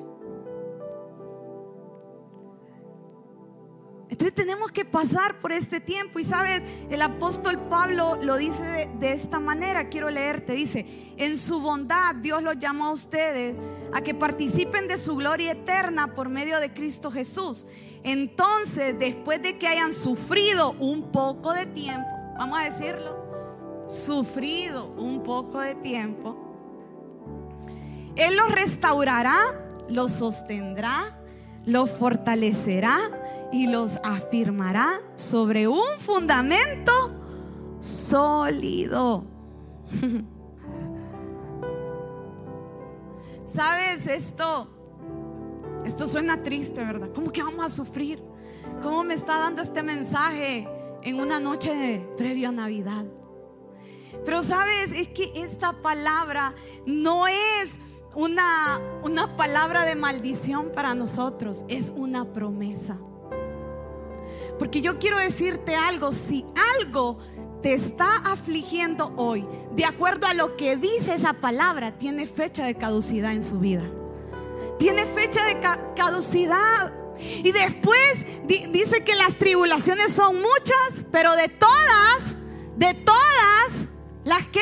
Entonces 4.09 4.33
tenemos 4.33 4.71
que 4.71 4.85
pasar 4.85 5.39
por 5.39 5.51
este 5.51 5.81
tiempo. 5.81 6.19
Y 6.19 6.23
sabes, 6.23 6.63
el 6.89 7.01
apóstol 7.01 7.59
Pablo 7.69 8.17
lo 8.21 8.37
dice 8.37 8.89
de, 8.99 9.11
esta 9.11 9.39
manera. 9.39 9.89
Quiero 9.89 10.09
leerte. 10.09 10.53
Dice, 10.53 10.85
en 11.17 11.37
su 11.37 11.59
bondad 11.59 12.15
Dios 12.15 12.41
los 12.41 12.57
llama 12.57 12.87
a 12.87 12.91
ustedes 12.91 13.59
a 13.93 14.01
que 14.01 14.13
participen 14.13 14.87
de 14.87 14.97
su 14.97 15.15
gloria 15.17 15.51
eterna 15.51 16.15
por 16.15 16.29
medio 16.29 16.59
de 16.59 16.73
Cristo 16.73 17.11
Jesús. 17.11 17.65
Entonces, 18.03 18.97
después 18.97 19.41
de 19.41 19.57
que 19.57 19.67
hayan 19.67 19.93
sufrido 19.93 20.71
un 20.79 21.11
poco 21.11 21.51
de 21.51 21.65
tiempo, 21.65 22.07
vamos 22.37 22.59
a 22.59 22.63
decirlo, 22.63 23.17
sufrido 23.89 24.87
un 24.97 25.23
poco 25.23 25.59
de 25.59 25.75
tiempo, 25.75 26.37
Él 28.15 28.37
los 28.37 28.51
restaurará, 28.51 29.37
los 29.89 30.13
sostendrá, 30.13 31.17
los 31.65 31.89
fortalecerá 31.89 33.26
y 33.51 33.67
los 33.67 33.97
afirmará 34.03 35.01
sobre 35.15 35.67
un 35.67 35.99
fundamento 35.99 36.91
sólido. 37.79 39.25
¿Sabes 43.45 44.07
esto? 44.07 44.69
Esto 45.85 46.05
suena 46.05 46.43
triste, 46.43 46.83
¿verdad? 46.83 47.09
¿Cómo 47.15 47.31
que 47.31 47.41
vamos 47.41 47.65
a 47.65 47.69
sufrir? 47.69 48.21
¿Cómo 48.81 49.03
me 49.03 49.13
está 49.13 49.39
dando 49.39 49.61
este 49.61 49.81
mensaje 49.83 50.67
en 51.01 51.19
una 51.19 51.39
noche 51.39 52.05
previo 52.17 52.49
a 52.49 52.51
Navidad? 52.51 53.05
Pero 54.25 54.43
sabes, 54.43 54.91
es 54.91 55.07
que 55.09 55.31
esta 55.35 55.81
palabra 55.81 56.53
no 56.85 57.27
es 57.27 57.79
una, 58.15 58.81
una 59.03 59.37
palabra 59.37 59.85
de 59.85 59.95
maldición 59.95 60.71
para 60.73 60.93
nosotros, 60.95 61.63
es 61.67 61.91
una 61.95 62.33
promesa. 62.33 62.97
Porque 64.59 64.81
yo 64.81 64.99
quiero 64.99 65.17
decirte 65.17 65.75
algo, 65.75 66.11
si 66.11 66.45
algo 66.79 67.19
te 67.61 67.73
está 67.73 68.15
afligiendo 68.17 69.13
hoy, 69.17 69.45
de 69.75 69.85
acuerdo 69.85 70.27
a 70.27 70.33
lo 70.33 70.55
que 70.57 70.77
dice 70.77 71.13
esa 71.13 71.33
palabra, 71.33 71.97
tiene 71.97 72.27
fecha 72.27 72.65
de 72.65 72.75
caducidad 72.75 73.33
en 73.33 73.43
su 73.43 73.59
vida. 73.59 73.83
Tiene 74.79 75.05
fecha 75.05 75.45
de 75.45 75.59
caducidad. 75.95 76.93
Y 77.19 77.51
después 77.51 78.25
dice 78.45 79.03
que 79.03 79.15
las 79.15 79.35
tribulaciones 79.35 80.13
son 80.13 80.35
muchas, 80.35 81.05
pero 81.11 81.35
de 81.35 81.49
todas, 81.49 82.35
de 82.75 82.93
todas, 82.93 83.87
las 84.23 84.45
que 84.47 84.61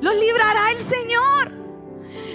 los 0.00 0.14
librará 0.14 0.70
el 0.72 0.80
Señor. 0.80 1.52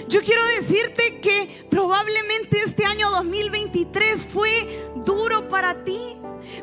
Yo 0.08 0.22
quiero 0.22 0.44
decirte 0.46 1.20
que 1.20 1.66
probablemente 1.70 2.58
este 2.64 2.84
año 2.84 3.10
2023 3.10 4.24
fue 4.24 4.90
duro 4.96 5.48
para 5.48 5.84
ti. 5.84 6.16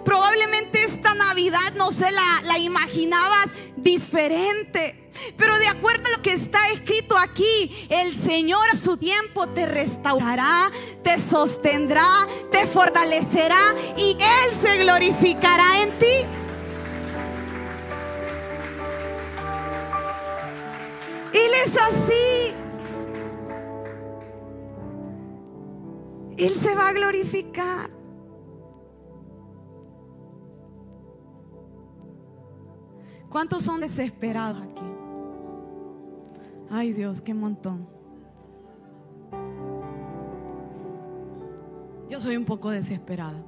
Probablemente 0.04 0.84
esta 0.84 1.14
Navidad 1.14 1.74
no 1.76 1.92
se 1.92 2.12
la, 2.12 2.42
la, 2.44 2.58
imaginabas 2.58 3.50
diferente. 3.76 5.10
Pero 5.38 5.58
de 5.58 5.68
acuerdo 5.68 6.08
a 6.08 6.18
lo 6.18 6.22
que 6.22 6.34
está 6.34 6.70
escrito 6.70 7.18
aquí, 7.18 7.88
el 7.90 8.14
Señor 8.14 8.68
a 8.72 8.78
su 8.78 8.98
tiempo 8.98 9.48
te 9.48 9.66
restaurará, 9.66 10.72
te 11.04 11.20
sostendrá, 11.20 12.08
te 12.52 12.68
fortalecerá 12.68 13.76
y 13.98 14.18
Él 14.20 14.54
se 14.62 14.78
glorificará 14.78 15.82
en 15.82 16.00
ti. 16.00 16.46
Él 21.34 21.52
es 21.66 21.78
así. 21.78 22.54
Él 26.38 26.56
se 26.56 26.76
va 26.76 26.90
a 26.90 26.94
glorificar. 26.94 27.90
¿Cuántos 33.30 33.64
son 33.64 33.82
desesperados 33.82 34.62
aquí? 34.62 34.86
Ay 36.70 36.94
Dios, 36.94 37.22
qué 37.22 37.34
montón. 37.34 37.88
Yo 42.10 42.20
soy 42.20 42.38
un 42.38 42.46
poco 42.46 42.70
desesperada. 42.70 43.44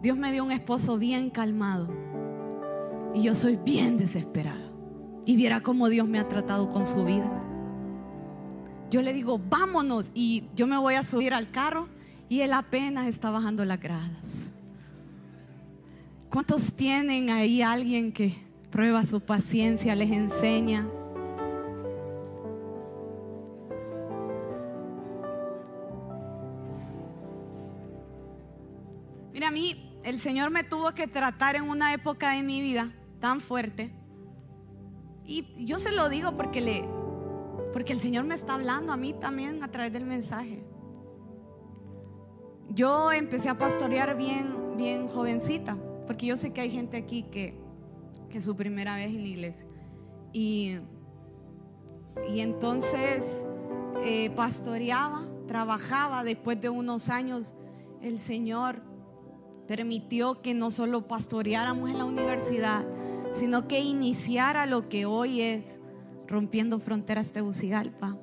Dios 0.00 0.16
me 0.16 0.32
dio 0.32 0.44
un 0.44 0.52
esposo 0.52 0.96
bien 0.96 1.30
calmado 1.30 1.88
y 3.14 3.22
yo 3.22 3.34
soy 3.34 3.56
bien 3.56 3.98
desesperada. 3.98 4.70
Y 5.26 5.36
viera 5.36 5.60
cómo 5.60 5.88
Dios 5.88 6.08
me 6.08 6.18
ha 6.18 6.28
tratado 6.28 6.70
con 6.70 6.86
su 6.86 7.04
vida 7.04 7.40
yo 8.90 9.02
le 9.02 9.12
digo, 9.12 9.38
vámonos. 9.38 10.10
Y 10.14 10.44
yo 10.54 10.66
me 10.66 10.76
voy 10.76 10.94
a 10.94 11.04
subir 11.04 11.32
al 11.32 11.50
carro 11.50 11.88
y 12.28 12.40
él 12.40 12.52
apenas 12.52 13.06
está 13.06 13.30
bajando 13.30 13.64
las 13.64 13.80
gradas. 13.80 14.49
¿Cuántos 16.30 16.74
tienen 16.74 17.28
ahí 17.28 17.60
alguien 17.60 18.12
que 18.12 18.36
prueba 18.70 19.04
su 19.04 19.20
paciencia, 19.20 19.96
les 19.96 20.12
enseña? 20.12 20.86
Mira, 29.32 29.48
a 29.48 29.50
mí 29.50 29.98
el 30.04 30.20
Señor 30.20 30.50
me 30.50 30.62
tuvo 30.62 30.92
que 30.94 31.08
tratar 31.08 31.56
en 31.56 31.64
una 31.64 31.92
época 31.92 32.30
de 32.30 32.44
mi 32.44 32.60
vida 32.60 32.92
tan 33.18 33.40
fuerte. 33.40 33.90
Y 35.24 35.66
yo 35.66 35.80
se 35.80 35.90
lo 35.90 36.08
digo 36.08 36.36
porque 36.36 36.60
le, 36.60 36.84
porque 37.72 37.92
el 37.92 37.98
Señor 37.98 38.24
me 38.24 38.36
está 38.36 38.54
hablando 38.54 38.92
a 38.92 38.96
mí 38.96 39.14
también 39.14 39.64
a 39.64 39.68
través 39.72 39.92
del 39.92 40.04
mensaje. 40.04 40.62
Yo 42.68 43.10
empecé 43.10 43.48
a 43.48 43.58
pastorear 43.58 44.16
bien, 44.16 44.76
bien 44.76 45.08
jovencita, 45.08 45.76
porque 46.10 46.26
yo 46.26 46.36
sé 46.36 46.52
que 46.52 46.60
hay 46.60 46.72
gente 46.72 46.96
aquí 46.96 47.22
que, 47.22 47.54
que 48.30 48.38
es 48.38 48.42
su 48.42 48.56
primera 48.56 48.96
vez 48.96 49.10
en 49.10 49.22
la 49.22 49.28
iglesia. 49.28 49.68
Y, 50.32 50.78
y 52.28 52.40
entonces 52.40 53.44
eh, 54.02 54.28
pastoreaba, 54.30 55.28
trabajaba. 55.46 56.24
Después 56.24 56.60
de 56.60 56.68
unos 56.68 57.10
años, 57.10 57.54
el 58.02 58.18
Señor 58.18 58.82
permitió 59.68 60.42
que 60.42 60.52
no 60.52 60.72
solo 60.72 61.06
pastoreáramos 61.06 61.88
en 61.88 61.98
la 61.98 62.06
universidad, 62.06 62.84
sino 63.30 63.68
que 63.68 63.78
iniciara 63.78 64.66
lo 64.66 64.88
que 64.88 65.06
hoy 65.06 65.42
es 65.42 65.80
rompiendo 66.26 66.80
fronteras 66.80 67.30
Tegucigalpa. 67.30 68.18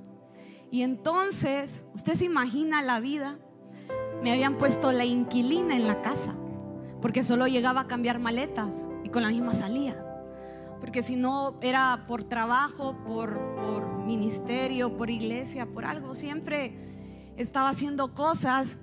Y 0.72 0.82
entonces, 0.82 1.86
usted 1.96 2.16
se 2.16 2.26
imagina 2.26 2.82
la 2.82 3.00
vida, 3.00 3.40
me 4.22 4.34
habían 4.34 4.58
puesto 4.58 4.92
la 4.92 5.06
inquilina 5.06 5.74
en 5.74 5.88
la 5.88 6.02
casa, 6.02 6.36
porque 7.02 7.24
solo 7.24 7.48
llegaba 7.48 7.82
a 7.82 7.88
cambiar 7.88 8.20
maletas 8.20 8.88
y 9.04 9.10
con 9.10 9.24
la 9.24 9.30
misma 9.30 9.54
salía. 9.54 10.04
Porque 10.80 11.04
si 11.04 11.16
no 11.16 11.56
era 11.62 12.06
por 12.08 12.24
trabajo, 12.24 12.96
por, 13.06 13.56
por 13.56 14.06
ministerio, 14.06 14.96
por 14.96 15.10
iglesia, 15.10 15.66
por 15.66 15.86
algo, 15.86 16.16
siempre 16.16 17.34
estaba 17.36 17.70
haciendo 17.70 18.14
cosas. 18.14 18.78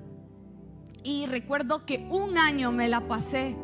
Y 1.03 1.27
recuerdo 1.27 1.85
que 1.87 2.07
un 2.11 2.39
año 2.39 2.73
me 2.73 2.89
la 2.89 3.07
pasé 3.07 3.57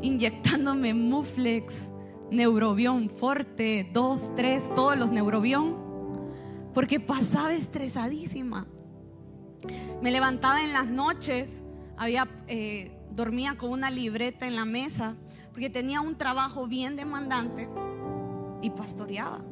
inyectándome 0.00 0.94
Muflex 0.94 1.88
Neurobión, 2.30 3.10
Forte, 3.10 3.90
2, 3.92 4.32
3, 4.34 4.74
todos 4.74 4.96
los 4.96 5.10
Neurobión, 5.10 5.76
porque 6.72 7.00
pasaba 7.00 7.52
estresadísima. 7.54 8.66
Me 10.02 10.10
levantaba 10.10 10.62
en 10.62 10.72
las 10.72 10.86
noches, 10.86 11.62
había, 11.96 12.28
eh, 12.48 12.93
dormía 13.14 13.56
con 13.56 13.70
una 13.70 13.90
libreta 13.90 14.46
en 14.46 14.56
la 14.56 14.64
mesa, 14.64 15.14
porque 15.52 15.70
tenía 15.70 16.00
un 16.00 16.16
trabajo 16.16 16.66
bien 16.66 16.96
demandante 16.96 17.68
y 18.60 18.70
pastoreaba. 18.70 19.42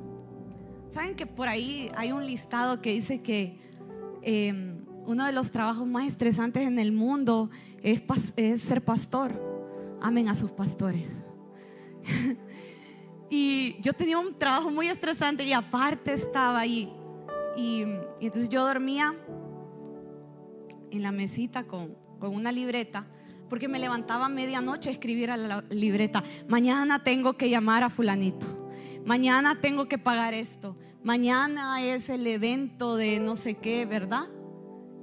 ¿Saben 0.91 1.15
que 1.15 1.27
por 1.27 1.49
ahí 1.49 1.91
hay 1.97 2.13
un 2.13 2.27
listado 2.27 2.81
que 2.83 2.93
dice 2.93 3.23
que 3.23 3.59
em, 4.23 4.85
uno 5.07 5.25
de 5.25 5.33
los 5.33 5.51
trabajos 5.51 5.87
más 5.87 6.07
estresantes 6.07 6.67
en 6.67 6.79
el 6.79 6.93
mundo 6.93 7.51
es, 7.83 8.03
es 8.37 8.63
ser 8.63 8.85
pastor? 8.85 9.41
Amen 10.01 10.29
a 10.29 10.35
sus 10.35 10.51
pastores. 10.51 11.25
Y 13.35 13.81
yo 13.81 13.95
tenía 13.95 14.19
un 14.19 14.39
trabajo 14.39 14.71
muy 14.71 14.89
estresante 14.89 15.43
y 15.45 15.55
aparte 15.55 16.13
estaba 16.13 16.59
ahí. 16.59 16.93
Y, 17.57 17.81
entonces 18.21 18.51
yo 18.51 18.63
dormía 18.63 19.15
en 20.91 21.03
la 21.03 21.13
mesita 21.13 21.65
con, 21.65 21.97
con 22.19 22.35
una 22.35 22.53
libreta 22.53 23.07
porque 23.53 23.69
me 23.69 23.79
levantaba 23.79 24.25
a 24.25 24.29
medianoche 24.31 24.89
a 24.89 24.93
escribir 24.93 25.31
a 25.31 25.37
la 25.37 25.63
libreta. 25.69 26.25
Mañana 26.49 27.05
tengo 27.05 27.35
que 27.35 27.51
llamar 27.51 27.83
a 27.83 27.91
fulanito. 27.91 28.47
Mañana 29.05 29.61
tengo 29.61 29.89
que 29.89 29.99
pagar 29.99 30.33
esto. 30.33 30.75
Mañana 31.03 31.83
es 31.83 32.09
el 32.09 32.27
evento 32.27 32.97
de 32.97 33.21
no 33.21 33.37
sé 33.37 33.59
qué, 33.59 33.85
¿verdad? 33.85 34.27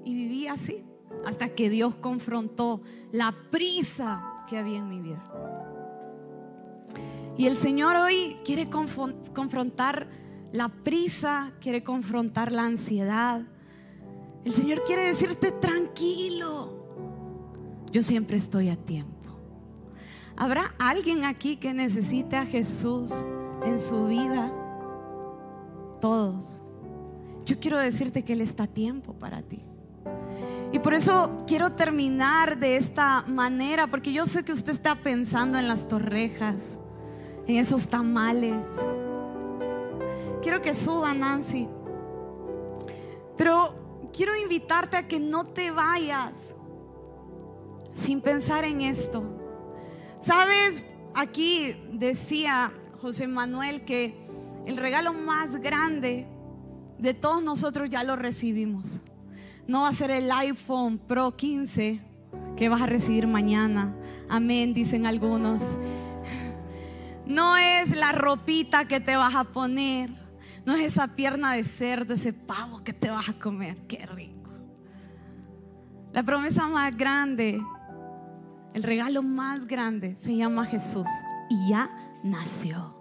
Y 0.04 0.16
viví 0.16 0.48
así 0.48 0.84
hasta 1.28 1.50
que 1.50 1.70
Dios 1.70 1.94
confrontó 1.94 2.82
la 3.12 3.36
prisa 3.52 4.44
que 4.50 4.58
había 4.58 4.80
en 4.80 4.90
mi 4.90 5.00
vida. 5.00 5.24
Y 7.38 7.46
el 7.46 7.56
Señor 7.56 7.98
hoy 7.98 8.36
quiere 8.44 8.68
confrontar 8.68 10.10
la 10.52 10.70
prisa, 10.70 11.54
quiere 11.62 11.84
confrontar 11.84 12.52
la 12.52 12.64
ansiedad. 12.64 13.44
El 14.44 14.56
Señor 14.56 14.84
quiere 14.86 15.04
decirte 15.04 15.52
tranquilo 15.52 16.79
yo 17.92 18.04
siempre 18.04 18.38
estoy 18.38 18.70
a 18.70 18.76
tiempo. 18.76 19.16
¿Habrá 20.36 20.74
alguien 20.80 21.26
aquí 21.26 21.58
que 21.58 21.74
necesite 21.74 22.36
a 22.38 22.46
Jesús 22.46 23.12
en 23.66 23.80
su 23.80 24.08
vida? 24.08 24.52
Todos. 26.00 26.46
Yo 27.46 27.60
quiero 27.60 27.78
decirte 27.78 28.24
que 28.24 28.34
Él 28.34 28.42
está 28.42 28.64
a 28.64 28.68
tiempo 28.68 29.14
para 29.14 29.42
ti. 29.42 29.62
Y 30.72 30.80
por 30.80 30.94
eso 30.94 31.36
quiero 31.48 31.72
terminar 31.72 32.60
de 32.60 32.78
esta 32.78 33.24
manera, 33.28 33.88
porque 33.88 34.14
yo 34.14 34.28
sé 34.28 34.44
que 34.44 34.52
usted 34.52 34.74
está 34.74 34.96
pensando 34.96 35.58
en 35.58 35.68
las 35.68 35.88
torrejas, 35.88 36.78
en 37.48 37.56
esos 37.56 37.88
tamales. 37.88 38.68
Quiero 40.42 40.62
que 40.62 40.74
suba 40.74 41.14
Nancy. 41.14 41.68
Pero 43.36 44.10
quiero 44.14 44.36
invitarte 44.38 44.96
a 44.96 45.08
que 45.08 45.20
no 45.20 45.46
te 45.46 45.72
vayas 45.72 46.56
sin 47.94 48.22
pensar 48.22 48.66
en 48.66 48.82
esto. 48.82 49.24
Sabes, 50.20 50.84
aquí 51.16 51.76
decía 51.94 52.72
José 53.02 53.28
Manuel 53.28 53.86
que 53.86 54.16
el 54.66 54.78
regalo 54.78 55.14
más 55.14 55.56
grande 55.58 56.28
de 56.98 57.14
todos 57.14 57.42
nosotros 57.42 57.90
ya 57.90 58.04
lo 58.04 58.16
recibimos. 58.16 59.00
No 59.68 59.82
va 59.82 59.90
a 59.90 59.94
ser 59.94 60.12
el 60.12 60.32
iPhone 60.32 60.98
Pro 60.98 61.36
15 61.36 62.02
que 62.58 62.70
vas 62.70 62.82
a 62.82 62.86
recibir 62.86 63.28
mañana. 63.28 63.96
Amén, 64.28 64.74
dicen 64.74 65.06
algunos. 65.06 65.64
No 67.26 67.58
es 67.58 67.96
la 67.96 68.12
ropita 68.12 68.88
que 68.88 69.00
te 69.00 69.16
vas 69.16 69.36
a 69.36 69.44
poner. 69.46 70.10
No 70.66 70.76
es 70.76 70.82
esa 70.82 71.10
pierna 71.10 71.54
de 71.54 71.64
cerdo, 71.64 72.16
ese 72.16 72.34
pavo 72.34 72.84
que 72.84 72.92
te 72.92 73.10
vas 73.10 73.30
a 73.30 73.34
comer. 73.34 73.78
Qué 73.88 74.06
rico. 74.06 74.52
La 76.12 76.24
promesa 76.24 76.68
más 76.68 76.98
grande 76.98 77.62
el 78.74 78.84
regalo 78.84 79.24
más 79.24 79.66
grande 79.66 80.16
se 80.16 80.36
llama 80.36 80.66
Jesús 80.66 81.08
y 81.50 81.70
ya 81.70 81.90
nació. 82.24 82.94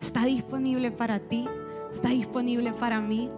Está 0.00 0.24
disponible 0.24 0.90
para 0.90 1.18
ti, 1.18 1.46
está 1.92 2.10
disponible 2.10 2.72
para 2.72 3.00
mí. 3.00 3.30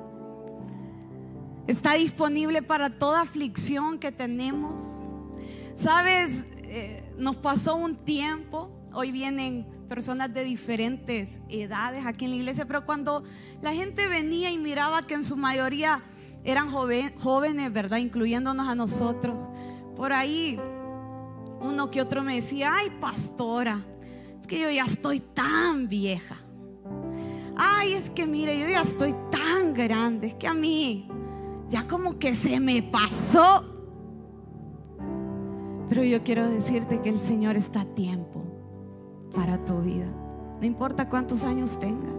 Está 1.67 1.95
disponible 1.95 2.63
para 2.63 2.99
toda 2.99 3.21
aflicción 3.21 3.99
que 3.99 4.11
tenemos. 4.11 4.97
Sabes, 5.77 6.45
eh, 6.63 7.13
nos 7.19 7.37
pasó 7.37 7.77
un 7.77 7.97
tiempo, 7.97 8.71
hoy 8.93 9.13
vienen 9.13 9.67
personas 9.89 10.33
de 10.33 10.45
diferentes 10.45 11.41
edades 11.49 12.07
aquí 12.07 12.25
en 12.25 12.33
la 12.33 12.37
iglesia, 12.37 12.67
pero 12.67 12.85
cuando 12.87 13.23
la 13.61 13.73
gente 13.75 14.07
venía 14.07 14.51
y 14.51 14.59
miraba 14.59 15.03
que 15.03 15.15
en 15.15 15.25
su 15.25 15.37
mayoría 15.37 16.03
eran 16.45 16.71
jóvenes, 16.71 17.73
¿verdad? 17.73 17.99
Incluyéndonos 17.99 18.69
a 18.69 18.75
nosotros. 18.75 19.49
Por 19.97 20.13
ahí 20.13 20.59
uno 21.61 21.91
que 21.91 22.01
otro 22.01 22.23
me 22.23 22.37
decía, 22.37 22.75
ay 22.75 22.91
pastora, 23.01 23.85
es 24.41 24.47
que 24.47 24.61
yo 24.61 24.71
ya 24.71 24.85
estoy 24.85 25.21
tan 25.21 25.89
vieja. 25.89 26.37
Ay, 27.57 27.95
es 27.95 28.09
que 28.11 28.27
mire, 28.27 28.59
yo 28.59 28.69
ya 28.69 28.83
estoy 28.83 29.15
tan 29.31 29.75
grande, 29.75 30.29
es 30.29 30.35
que 30.35 30.47
a 30.47 30.55
mí 30.55 31.09
ya 31.69 31.87
como 31.87 32.19
que 32.19 32.35
se 32.35 32.61
me 32.61 32.83
pasó. 32.83 33.65
Pero 35.89 36.05
yo 36.05 36.23
quiero 36.23 36.49
decirte 36.49 37.01
que 37.01 37.09
el 37.09 37.21
Señor 37.21 37.57
está 37.57 37.81
a 37.81 37.95
tiempo 37.95 38.45
para 39.35 39.65
tu 39.65 39.81
vida. 39.81 40.07
No 40.61 40.67
importa 40.67 41.09
cuántos 41.09 41.45
años 41.45 41.79
tengas. 41.79 42.15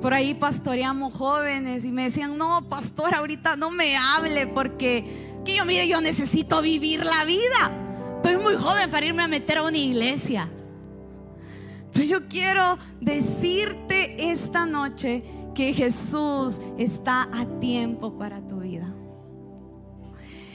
Por 0.00 0.14
ahí 0.14 0.34
pastoreamos 0.34 1.14
jóvenes 1.14 1.84
y 1.84 1.92
me 1.92 2.04
decían, 2.04 2.36
no, 2.36 2.68
pastor, 2.68 3.14
ahorita 3.14 3.56
no 3.56 3.70
me 3.70 3.96
hable 3.96 4.46
porque 4.48 5.32
que 5.44 5.56
yo 5.56 5.64
mire, 5.64 5.86
yo 5.86 6.00
necesito 6.00 6.60
vivir 6.60 7.04
la 7.04 7.24
vida. 7.24 7.81
Estoy 8.22 8.36
muy 8.36 8.54
joven 8.54 8.88
para 8.88 9.04
irme 9.04 9.24
a 9.24 9.26
meter 9.26 9.58
a 9.58 9.64
una 9.64 9.76
iglesia. 9.76 10.48
Pero 11.92 12.04
yo 12.04 12.28
quiero 12.28 12.78
decirte 13.00 14.30
esta 14.30 14.64
noche 14.64 15.24
que 15.56 15.74
Jesús 15.74 16.60
está 16.78 17.28
a 17.32 17.44
tiempo 17.58 18.16
para 18.16 18.40
tu 18.46 18.60
vida. 18.60 18.94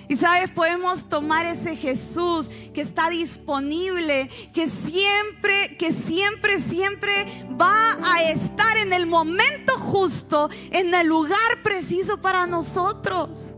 Y 0.08 0.16
sabes, 0.16 0.50
podemos 0.50 1.10
tomar 1.10 1.46
ese 1.46 1.76
Jesús 1.76 2.50
que 2.74 2.80
está 2.80 3.10
disponible, 3.10 4.30
que 4.54 4.70
siempre, 4.70 5.76
que 5.78 5.92
siempre, 5.92 6.62
siempre 6.62 7.26
va 7.60 7.98
a 8.02 8.24
estar 8.32 8.78
en 8.78 8.94
el 8.94 9.08
momento 9.08 9.78
justo, 9.78 10.50
en 10.72 10.94
el 10.94 11.06
lugar 11.06 11.62
preciso 11.64 12.22
para 12.22 12.48
nosotros. 12.48 13.54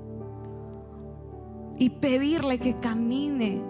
Y 1.78 1.92
pedirle 1.92 2.58
que 2.58 2.76
camine 2.80 3.62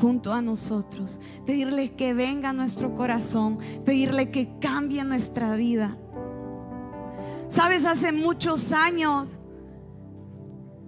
junto 0.00 0.32
a 0.32 0.40
nosotros, 0.40 1.18
pedirle 1.44 1.94
que 1.94 2.14
venga 2.14 2.50
a 2.50 2.52
nuestro 2.52 2.94
corazón, 2.94 3.58
pedirle 3.84 4.30
que 4.30 4.58
cambie 4.60 5.02
nuestra 5.04 5.56
vida. 5.56 5.96
Sabes, 7.48 7.84
hace 7.84 8.12
muchos 8.12 8.72
años, 8.72 9.38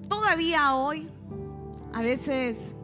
todavía 0.09 0.75
hoy, 0.75 1.09
a 1.93 2.03
veces 2.03 2.77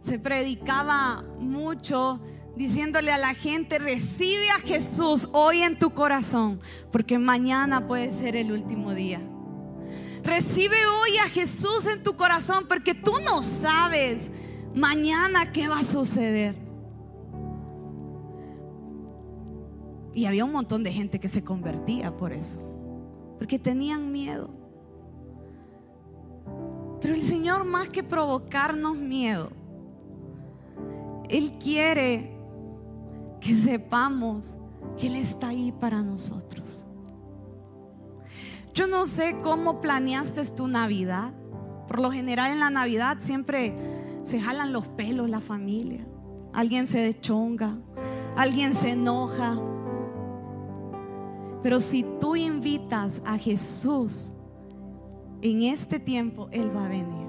se 0.00 0.18
predicaba 0.18 1.24
mucho 1.38 2.20
diciéndole 2.54 3.12
a 3.12 3.18
la 3.18 3.34
gente, 3.34 3.78
recibe 3.78 4.48
a 4.50 4.60
Jesús 4.60 5.28
hoy 5.32 5.60
en 5.62 5.78
tu 5.78 5.90
corazón, 5.90 6.60
porque 6.90 7.18
mañana 7.18 7.86
puede 7.86 8.12
ser 8.12 8.36
el 8.36 8.52
último 8.52 8.94
día. 8.94 9.20
Recibe 10.22 10.86
hoy 10.86 11.18
a 11.18 11.28
Jesús 11.28 11.86
en 11.86 12.02
tu 12.02 12.16
corazón 12.16 12.66
porque 12.66 12.94
tú 12.94 13.12
no 13.24 13.42
sabes 13.42 14.30
mañana 14.76 15.50
qué 15.52 15.68
va 15.68 15.78
a 15.78 15.84
suceder. 15.84 16.54
Y 20.12 20.26
había 20.26 20.44
un 20.44 20.52
montón 20.52 20.84
de 20.84 20.92
gente 20.92 21.18
que 21.18 21.28
se 21.28 21.42
convertía 21.42 22.16
por 22.16 22.32
eso, 22.32 22.60
porque 23.38 23.58
tenían 23.58 24.12
miedo. 24.12 24.50
Pero 27.00 27.14
el 27.14 27.22
Señor 27.22 27.64
más 27.64 27.88
que 27.88 28.02
provocarnos 28.02 28.96
miedo, 28.96 29.50
Él 31.28 31.54
quiere 31.58 32.36
que 33.40 33.54
sepamos 33.54 34.54
que 34.96 35.08
Él 35.08 35.16
está 35.16 35.48
ahí 35.48 35.72
para 35.72 36.02
nosotros. 36.02 36.86
Yo 38.72 38.86
no 38.86 39.06
sé 39.06 39.36
cómo 39.42 39.80
planeaste 39.80 40.44
tu 40.46 40.68
Navidad. 40.68 41.32
Por 41.88 42.00
lo 42.00 42.10
general 42.10 42.50
en 42.52 42.60
la 42.60 42.68
Navidad 42.70 43.18
siempre 43.20 43.95
se 44.26 44.40
jalan 44.40 44.72
los 44.72 44.88
pelos 44.88 45.30
la 45.30 45.40
familia. 45.40 46.04
Alguien 46.52 46.88
se 46.88 46.98
deschonga, 46.98 47.78
alguien 48.36 48.74
se 48.74 48.90
enoja. 48.90 49.56
Pero 51.62 51.78
si 51.78 52.04
tú 52.20 52.34
invitas 52.34 53.22
a 53.24 53.38
Jesús 53.38 54.32
en 55.42 55.62
este 55.62 56.00
tiempo, 56.00 56.48
Él 56.50 56.74
va 56.74 56.86
a 56.86 56.88
venir. 56.88 57.28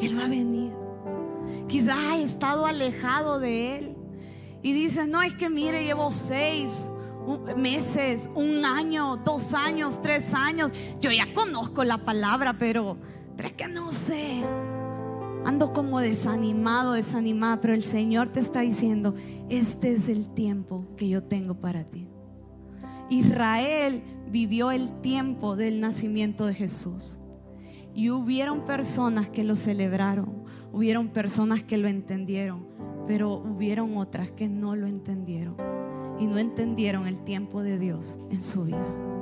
Él 0.00 0.18
va 0.18 0.24
a 0.24 0.28
venir. 0.28 0.72
Quizás 1.68 1.96
ha 1.96 2.18
estado 2.18 2.66
alejado 2.66 3.38
de 3.38 3.78
Él. 3.78 3.96
Y 4.62 4.72
dices, 4.72 5.06
no, 5.06 5.22
es 5.22 5.34
que 5.34 5.48
mire, 5.48 5.84
llevo 5.84 6.10
seis 6.10 6.90
meses, 7.56 8.28
un 8.34 8.64
año, 8.64 9.16
dos 9.16 9.54
años, 9.54 10.00
tres 10.00 10.34
años. 10.34 10.72
Yo 11.00 11.12
ya 11.12 11.32
conozco 11.32 11.84
la 11.84 11.98
palabra, 11.98 12.56
pero, 12.58 12.96
pero 13.36 13.48
es 13.48 13.54
que 13.54 13.68
no 13.68 13.92
sé. 13.92 14.42
Ando 15.44 15.72
como 15.72 15.98
desanimado, 16.00 16.92
desanimada, 16.92 17.60
pero 17.60 17.74
el 17.74 17.82
Señor 17.82 18.28
te 18.28 18.40
está 18.40 18.60
diciendo, 18.60 19.14
este 19.48 19.92
es 19.92 20.08
el 20.08 20.28
tiempo 20.30 20.86
que 20.96 21.08
yo 21.08 21.24
tengo 21.24 21.54
para 21.54 21.84
ti. 21.84 22.06
Israel 23.10 24.02
vivió 24.30 24.70
el 24.70 25.00
tiempo 25.00 25.56
del 25.56 25.80
nacimiento 25.80 26.46
de 26.46 26.54
Jesús. 26.54 27.18
Y 27.94 28.10
hubieron 28.10 28.64
personas 28.64 29.28
que 29.28 29.44
lo 29.44 29.56
celebraron, 29.56 30.44
hubieron 30.72 31.08
personas 31.08 31.62
que 31.62 31.76
lo 31.76 31.88
entendieron, 31.88 32.66
pero 33.06 33.34
hubieron 33.34 33.96
otras 33.98 34.30
que 34.30 34.48
no 34.48 34.76
lo 34.76 34.86
entendieron 34.86 35.56
y 36.18 36.26
no 36.26 36.38
entendieron 36.38 37.06
el 37.06 37.22
tiempo 37.24 37.62
de 37.62 37.78
Dios 37.78 38.16
en 38.30 38.42
su 38.42 38.64
vida. 38.64 39.21